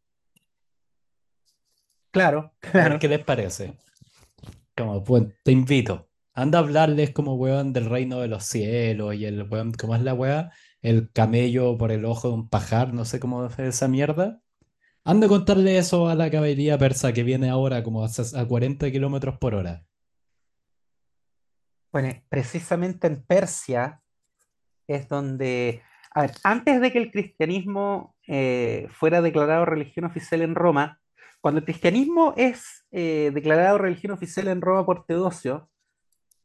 Claro, 2.10 2.54
a 2.62 2.78
ver 2.82 2.98
claro. 2.98 2.98
qué 2.98 3.08
les 3.08 3.24
parece. 3.24 3.76
Como, 4.76 5.02
pues, 5.04 5.24
te 5.44 5.52
invito, 5.52 6.08
anda 6.34 6.58
a 6.58 6.62
hablarles 6.62 7.10
como 7.10 7.34
weón 7.34 7.72
del 7.72 7.86
reino 7.86 8.20
de 8.20 8.28
los 8.28 8.44
cielos 8.44 9.14
y 9.14 9.24
el 9.24 9.42
weón, 9.42 9.72
¿cómo 9.72 9.94
es 9.96 10.02
la 10.02 10.14
weá? 10.14 10.52
El 10.80 11.10
camello 11.12 11.76
por 11.76 11.90
el 11.92 12.04
ojo 12.04 12.28
de 12.28 12.34
un 12.34 12.48
pajar, 12.48 12.94
no 12.94 13.04
sé 13.04 13.20
cómo 13.20 13.46
es 13.46 13.58
esa 13.58 13.88
mierda. 13.88 14.40
Anda 15.04 15.26
a 15.26 15.28
contarle 15.28 15.78
eso 15.78 16.08
a 16.08 16.14
la 16.14 16.30
caballería 16.30 16.78
persa 16.78 17.12
que 17.12 17.24
viene 17.24 17.48
ahora 17.50 17.82
como 17.82 18.04
a 18.04 18.08
40 18.46 18.90
kilómetros 18.90 19.38
por 19.38 19.54
hora. 19.54 19.84
Bueno, 21.90 22.14
precisamente 22.28 23.06
en 23.06 23.22
Persia 23.24 24.02
es 24.88 25.08
donde 25.08 25.82
a 26.18 26.22
ver, 26.22 26.32
antes 26.42 26.80
de 26.80 26.90
que 26.90 26.98
el 26.98 27.12
cristianismo 27.12 28.16
eh, 28.26 28.88
fuera 28.90 29.20
declarado 29.20 29.64
religión 29.64 30.04
oficial 30.04 30.42
en 30.42 30.54
Roma, 30.54 31.00
cuando 31.40 31.60
el 31.60 31.64
cristianismo 31.64 32.34
es 32.36 32.84
eh, 32.90 33.30
declarado 33.32 33.78
religión 33.78 34.12
oficial 34.12 34.48
en 34.48 34.60
Roma 34.60 34.84
por 34.84 35.04
Teodosio, 35.06 35.70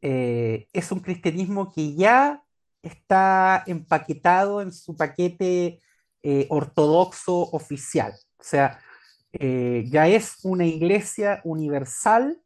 eh, 0.00 0.68
es 0.72 0.92
un 0.92 1.00
cristianismo 1.00 1.72
que 1.72 1.94
ya 1.96 2.44
está 2.82 3.64
empaquetado 3.66 4.60
en 4.60 4.72
su 4.72 4.96
paquete 4.96 5.80
ortodoxo 6.48 7.34
oficial. 7.50 8.14
O 8.38 8.42
sea, 8.42 8.78
ya 9.32 10.08
es 10.08 10.38
una 10.42 10.64
iglesia 10.64 11.40
universal 11.44 12.40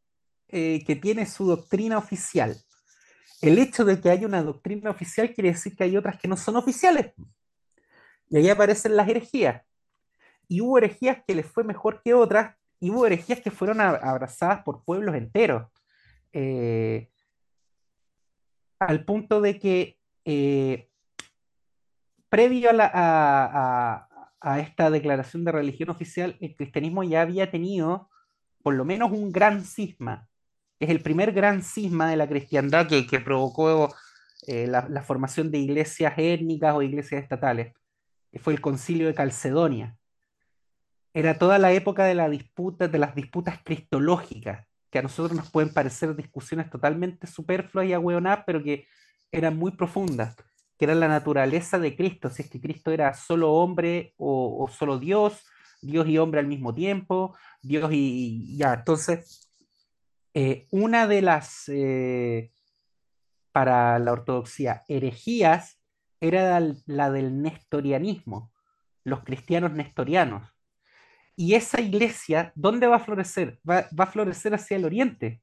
que 0.48 0.98
tiene 1.00 1.26
su 1.26 1.46
doctrina 1.46 1.98
oficial 1.98 2.56
el 3.40 3.58
hecho 3.58 3.84
de 3.84 4.00
que 4.00 4.10
haya 4.10 4.26
una 4.26 4.42
doctrina 4.42 4.90
oficial 4.90 5.32
quiere 5.32 5.52
decir 5.52 5.76
que 5.76 5.84
hay 5.84 5.96
otras 5.96 6.18
que 6.18 6.28
no 6.28 6.36
son 6.36 6.56
oficiales. 6.56 7.12
Y 8.28 8.36
ahí 8.36 8.48
aparecen 8.48 8.96
las 8.96 9.08
herejías. 9.08 9.62
Y 10.48 10.60
hubo 10.60 10.78
herejías 10.78 11.22
que 11.26 11.34
les 11.34 11.46
fue 11.46 11.64
mejor 11.64 12.02
que 12.02 12.14
otras, 12.14 12.56
y 12.80 12.90
hubo 12.90 13.06
herejías 13.06 13.40
que 13.40 13.50
fueron 13.50 13.80
abrazadas 13.80 14.62
por 14.62 14.84
pueblos 14.84 15.14
enteros. 15.14 15.70
Eh, 16.32 17.08
al 18.78 19.04
punto 19.04 19.40
de 19.40 19.58
que 19.58 19.98
eh, 20.24 20.88
previo 22.28 22.70
a, 22.72 24.08
a, 24.40 24.60
esta 24.60 24.90
declaración 24.90 25.44
de 25.44 25.52
religión 25.52 25.90
oficial, 25.90 26.36
el 26.40 26.54
cristianismo 26.54 27.02
ya 27.02 27.22
había 27.22 27.50
tenido 27.50 28.08
por 28.62 28.74
lo 28.74 28.84
menos 28.84 29.10
un 29.10 29.32
gran 29.32 29.64
cisma 29.64 30.27
es 30.80 30.90
el 30.90 31.00
primer 31.00 31.32
gran 31.32 31.62
cisma 31.62 32.08
de 32.08 32.16
la 32.16 32.28
cristiandad 32.28 32.86
que, 32.86 33.20
provocó 33.20 33.94
eh, 34.46 34.66
la, 34.66 35.02
formación 35.02 35.50
de 35.50 35.58
iglesias 35.58 36.14
étnicas 36.16 36.74
o 36.74 36.82
iglesias 36.82 37.22
estatales, 37.22 37.74
que 38.30 38.38
fue 38.38 38.52
el 38.52 38.60
concilio 38.60 39.06
de 39.06 39.14
Calcedonia. 39.14 39.96
Era 41.12 41.38
toda 41.38 41.58
la 41.58 41.72
época 41.72 42.04
de, 42.04 42.14
la 42.14 42.28
disputa, 42.28 42.86
de 42.86 42.98
las 42.98 43.14
disputas 43.14 43.60
cristológicas, 43.64 44.66
que 44.90 45.00
a 45.00 45.02
nosotros 45.02 45.36
nos 45.36 45.50
pueden 45.50 45.72
parecer 45.72 46.14
discusiones 46.14 46.70
totalmente 46.70 47.26
superfluas 47.26 47.86
y 47.86 47.92
ahueonadas, 47.92 48.44
pero 48.46 48.62
que 48.62 48.86
eran 49.32 49.56
muy 49.56 49.72
profundas, 49.72 50.36
que 50.78 50.84
eran 50.84 51.00
la 51.00 51.08
naturaleza 51.08 51.78
de 51.78 51.96
Cristo, 51.96 52.30
si 52.30 52.42
es 52.42 52.50
que 52.50 52.60
Cristo 52.60 52.92
era 52.92 53.12
solo 53.14 53.52
hombre 53.52 54.14
o, 54.16 54.64
o 54.64 54.68
solo 54.68 54.98
Dios, 54.98 55.44
Dios 55.82 56.06
y 56.06 56.18
hombre 56.18 56.40
al 56.40 56.46
mismo 56.46 56.72
tiempo, 56.72 57.36
Dios 57.62 57.90
y 57.92 58.56
ya, 58.56 58.74
entonces 58.74 59.47
eh, 60.40 60.68
una 60.70 61.08
de 61.08 61.20
las, 61.20 61.64
eh, 61.66 62.52
para 63.50 63.98
la 63.98 64.12
ortodoxia, 64.12 64.84
herejías 64.86 65.80
era 66.20 66.60
la, 66.86 67.10
del 67.10 67.42
nestorianismo, 67.42 68.52
los 69.02 69.24
cristianos 69.24 69.72
nestorianos. 69.72 70.48
Y 71.34 71.54
esa 71.54 71.80
iglesia, 71.80 72.52
¿dónde 72.54 72.86
va 72.86 72.96
a 72.96 73.00
florecer? 73.00 73.58
Va, 73.68 73.88
a 73.96 74.06
florecer 74.06 74.54
hacia 74.54 74.76
el 74.76 74.84
oriente, 74.84 75.42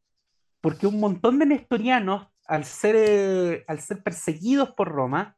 porque 0.62 0.88
un 0.88 1.02
montón 1.02 1.40
de 1.40 1.46
nestorianos, 1.46 2.30
al 2.46 2.64
ser, 2.64 2.96
eh, 2.98 3.66
al 3.68 3.82
ser 3.82 4.02
perseguidos 4.02 4.72
por 4.76 4.88
Roma, 4.88 5.36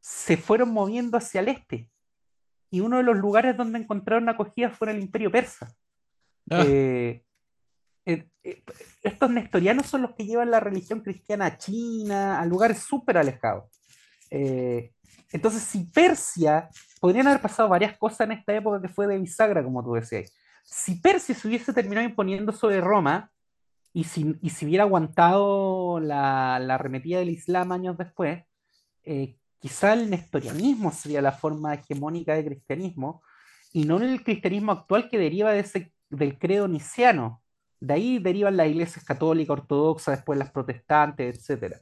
se 0.00 0.36
fueron 0.36 0.70
moviendo 0.70 1.16
hacia 1.16 1.40
el 1.40 1.48
este. 1.48 1.90
Y 2.70 2.80
uno 2.80 2.98
de 2.98 3.04
los 3.04 3.16
lugares 3.16 3.56
donde 3.56 3.78
encontraron 3.78 4.28
acogida 4.28 4.68
fue 4.68 4.90
el 4.90 5.00
imperio 5.00 5.30
persa. 5.30 5.74
Ah. 6.50 6.62
Eh, 6.66 7.24
eh, 8.06 8.28
estos 9.02 9.30
nestorianos 9.30 9.86
son 9.86 10.02
los 10.02 10.14
que 10.14 10.26
llevan 10.26 10.50
la 10.50 10.60
religión 10.60 11.00
cristiana 11.00 11.46
a 11.46 11.58
China, 11.58 12.40
a 12.40 12.46
lugares 12.46 12.80
súper 12.80 13.16
alejados. 13.16 13.64
Eh, 14.30 14.92
entonces, 15.32 15.62
si 15.62 15.84
Persia, 15.84 16.68
podrían 17.00 17.26
haber 17.28 17.40
pasado 17.40 17.68
varias 17.68 17.96
cosas 17.96 18.26
en 18.26 18.32
esta 18.32 18.54
época 18.54 18.80
que 18.80 18.88
fue 18.92 19.06
de 19.06 19.18
bisagra, 19.18 19.64
como 19.64 19.82
tú 19.82 19.94
decías. 19.94 20.32
Si 20.64 20.96
Persia 20.96 21.34
se 21.34 21.48
hubiese 21.48 21.72
terminado 21.72 22.06
imponiendo 22.06 22.52
sobre 22.52 22.80
Roma, 22.80 23.30
y 23.92 24.04
si, 24.04 24.36
y 24.42 24.50
si 24.50 24.66
hubiera 24.66 24.84
aguantado 24.84 26.00
la, 26.00 26.58
la, 26.58 26.74
arremetida 26.74 27.20
del 27.20 27.30
Islam 27.30 27.72
años 27.72 27.96
después, 27.96 28.42
quizá 29.60 29.92
el 29.92 30.10
nestorianismo 30.10 30.90
sería 30.90 31.22
la 31.22 31.32
forma 31.32 31.74
hegemónica 31.74 32.34
de 32.34 32.44
cristianismo, 32.44 33.22
y 33.72 33.84
no 33.84 33.98
el 33.98 34.22
cristianismo 34.24 34.72
actual 34.72 35.08
que 35.08 35.18
deriva 35.18 35.52
de 35.52 35.60
ese, 35.60 35.92
del 36.10 36.38
credo 36.38 36.66
niciano, 36.66 37.43
de 37.84 37.94
ahí 37.94 38.18
derivan 38.18 38.56
las 38.56 38.68
iglesias 38.68 39.04
católicas, 39.04 39.50
ortodoxas, 39.50 40.18
después 40.18 40.38
las 40.38 40.50
protestantes, 40.50 41.50
etc. 41.50 41.76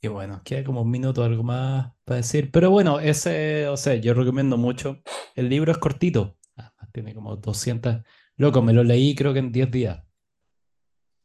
Y 0.00 0.08
bueno, 0.08 0.42
queda 0.44 0.64
como 0.64 0.82
un 0.82 0.90
minuto 0.90 1.24
algo 1.24 1.42
más 1.42 1.92
para 2.04 2.18
decir. 2.18 2.50
Pero 2.50 2.70
bueno, 2.70 3.00
ese, 3.00 3.68
o 3.68 3.76
sea, 3.76 3.94
yo 3.94 4.12
recomiendo 4.12 4.58
mucho. 4.58 5.00
El 5.34 5.48
libro 5.48 5.72
es 5.72 5.78
cortito. 5.78 6.36
tiene 6.92 7.14
como 7.14 7.36
200. 7.36 8.02
Loco, 8.36 8.60
me 8.60 8.72
lo 8.72 8.84
leí 8.84 9.14
creo 9.14 9.32
que 9.32 9.38
en 9.38 9.50
10 9.50 9.70
días. 9.70 10.04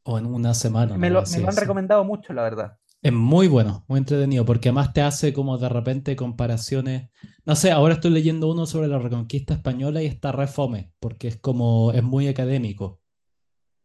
O 0.03 0.17
en 0.17 0.25
una 0.25 0.53
semana. 0.53 0.97
Me, 0.97 1.09
lo, 1.09 1.23
me 1.23 1.39
lo 1.39 1.49
han 1.49 1.57
recomendado 1.57 2.03
mucho, 2.05 2.31
la 2.31 2.43
verdad. 2.43 2.77
Es 3.01 3.13
muy 3.13 3.47
bueno, 3.47 3.85
muy 3.87 3.99
entretenido, 3.99 4.45
porque 4.45 4.69
además 4.69 4.91
te 4.93 5.01
hace 5.01 5.31
como 5.33 5.57
de 5.57 5.69
repente 5.69 6.15
comparaciones. 6.17 7.09
No 7.45 7.55
sé, 7.55 7.71
ahora 7.71 7.93
estoy 7.95 8.11
leyendo 8.11 8.51
uno 8.51 8.65
sobre 8.65 8.89
la 8.89 8.99
Reconquista 8.99 9.53
Española 9.53 10.03
y 10.03 10.05
está 10.07 10.33
re 10.33 10.47
fome, 10.47 10.91
porque 10.99 11.29
es 11.29 11.37
como, 11.37 11.93
es 11.93 12.03
muy 12.03 12.27
académico. 12.27 12.99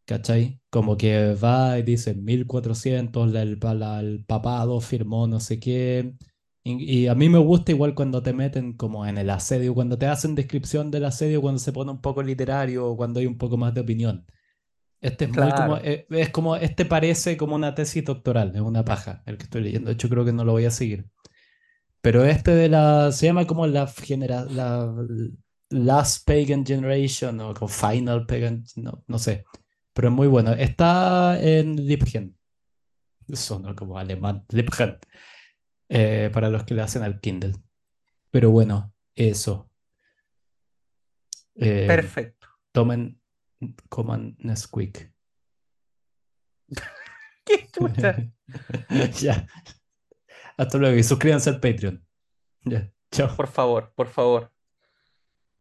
¿Cachai? 0.06 0.60
Como 0.70 0.96
que 0.96 1.34
va 1.34 1.78
y 1.78 1.82
dice 1.82 2.14
1400, 2.14 3.34
el, 3.34 3.58
el 3.62 4.24
papado 4.26 4.80
firmó 4.80 5.26
no 5.26 5.40
sé 5.40 5.58
qué. 5.60 6.14
Y, 6.64 7.02
y, 7.04 7.06
a 7.08 7.14
mí 7.14 7.28
me 7.28 7.38
gusta 7.38 7.72
igual 7.72 7.94
cuando 7.94 8.22
te 8.22 8.32
meten 8.32 8.74
como 8.74 9.06
en 9.06 9.18
el 9.18 9.30
asedio, 9.30 9.74
cuando 9.74 9.98
te 9.98 10.06
hacen 10.06 10.34
descripción 10.34 10.90
del 10.90 11.04
asedio, 11.04 11.40
cuando 11.42 11.58
se 11.58 11.72
pone 11.72 11.90
un 11.92 12.00
poco 12.00 12.22
literario 12.22 12.96
cuando 12.96 13.20
hay 13.20 13.26
un 13.26 13.38
poco 13.38 13.56
más 13.56 13.74
de 13.74 13.82
opinión. 13.82 14.26
Este 15.04 15.26
es 15.26 15.32
muy 15.32 15.52
como, 15.52 15.76
eh, 15.76 16.06
es 16.08 16.30
como, 16.30 16.56
este 16.56 16.86
parece 16.86 17.36
como 17.36 17.54
una 17.54 17.74
tesis 17.74 18.02
doctoral, 18.02 18.52
es 18.54 18.62
una 18.62 18.86
paja 18.86 19.22
el 19.26 19.36
que 19.36 19.42
estoy 19.42 19.62
leyendo. 19.62 19.88
De 19.88 19.94
hecho, 19.94 20.08
creo 20.08 20.24
que 20.24 20.32
no 20.32 20.44
lo 20.44 20.52
voy 20.52 20.64
a 20.64 20.70
seguir. 20.70 21.06
Pero 22.00 22.24
este 22.24 22.52
de 22.52 22.70
la, 22.70 23.12
se 23.12 23.26
llama 23.26 23.46
como 23.46 23.66
la 23.66 23.86
genera, 23.86 24.46
la 24.46 24.90
Last 25.68 26.26
Pagan 26.26 26.64
Generation 26.64 27.38
o 27.40 27.52
como 27.52 27.68
Final 27.68 28.24
Pagan, 28.24 28.64
no, 28.76 29.04
no 29.06 29.18
sé. 29.18 29.44
Pero 29.92 30.08
es 30.08 30.14
muy 30.14 30.26
bueno. 30.26 30.52
Está 30.52 31.38
en 31.38 31.86
Lipgen. 31.86 32.38
Suena 33.30 33.74
como 33.74 33.98
alemán, 33.98 34.46
Lipgen. 34.48 34.96
Eh, 35.90 36.30
para 36.32 36.48
los 36.48 36.64
que 36.64 36.72
le 36.72 36.80
hacen 36.80 37.02
al 37.02 37.20
Kindle. 37.20 37.52
Pero 38.30 38.50
bueno, 38.50 38.94
eso. 39.14 39.70
Eh, 41.56 41.84
Perfecto. 41.86 42.48
Tomen 42.72 43.20
coman 43.88 44.36
Nesquik. 44.38 45.12
¡Qué 47.44 47.68
chucha! 47.72 48.16
ya. 49.20 49.46
Hasta 50.56 50.78
luego 50.78 50.96
y 50.96 51.02
suscríbanse 51.02 51.50
al 51.50 51.60
Patreon. 51.60 52.04
Ya. 52.64 52.90
Chao. 53.10 53.36
Por 53.36 53.48
favor, 53.48 53.92
por 53.94 54.08
favor. 54.08 54.53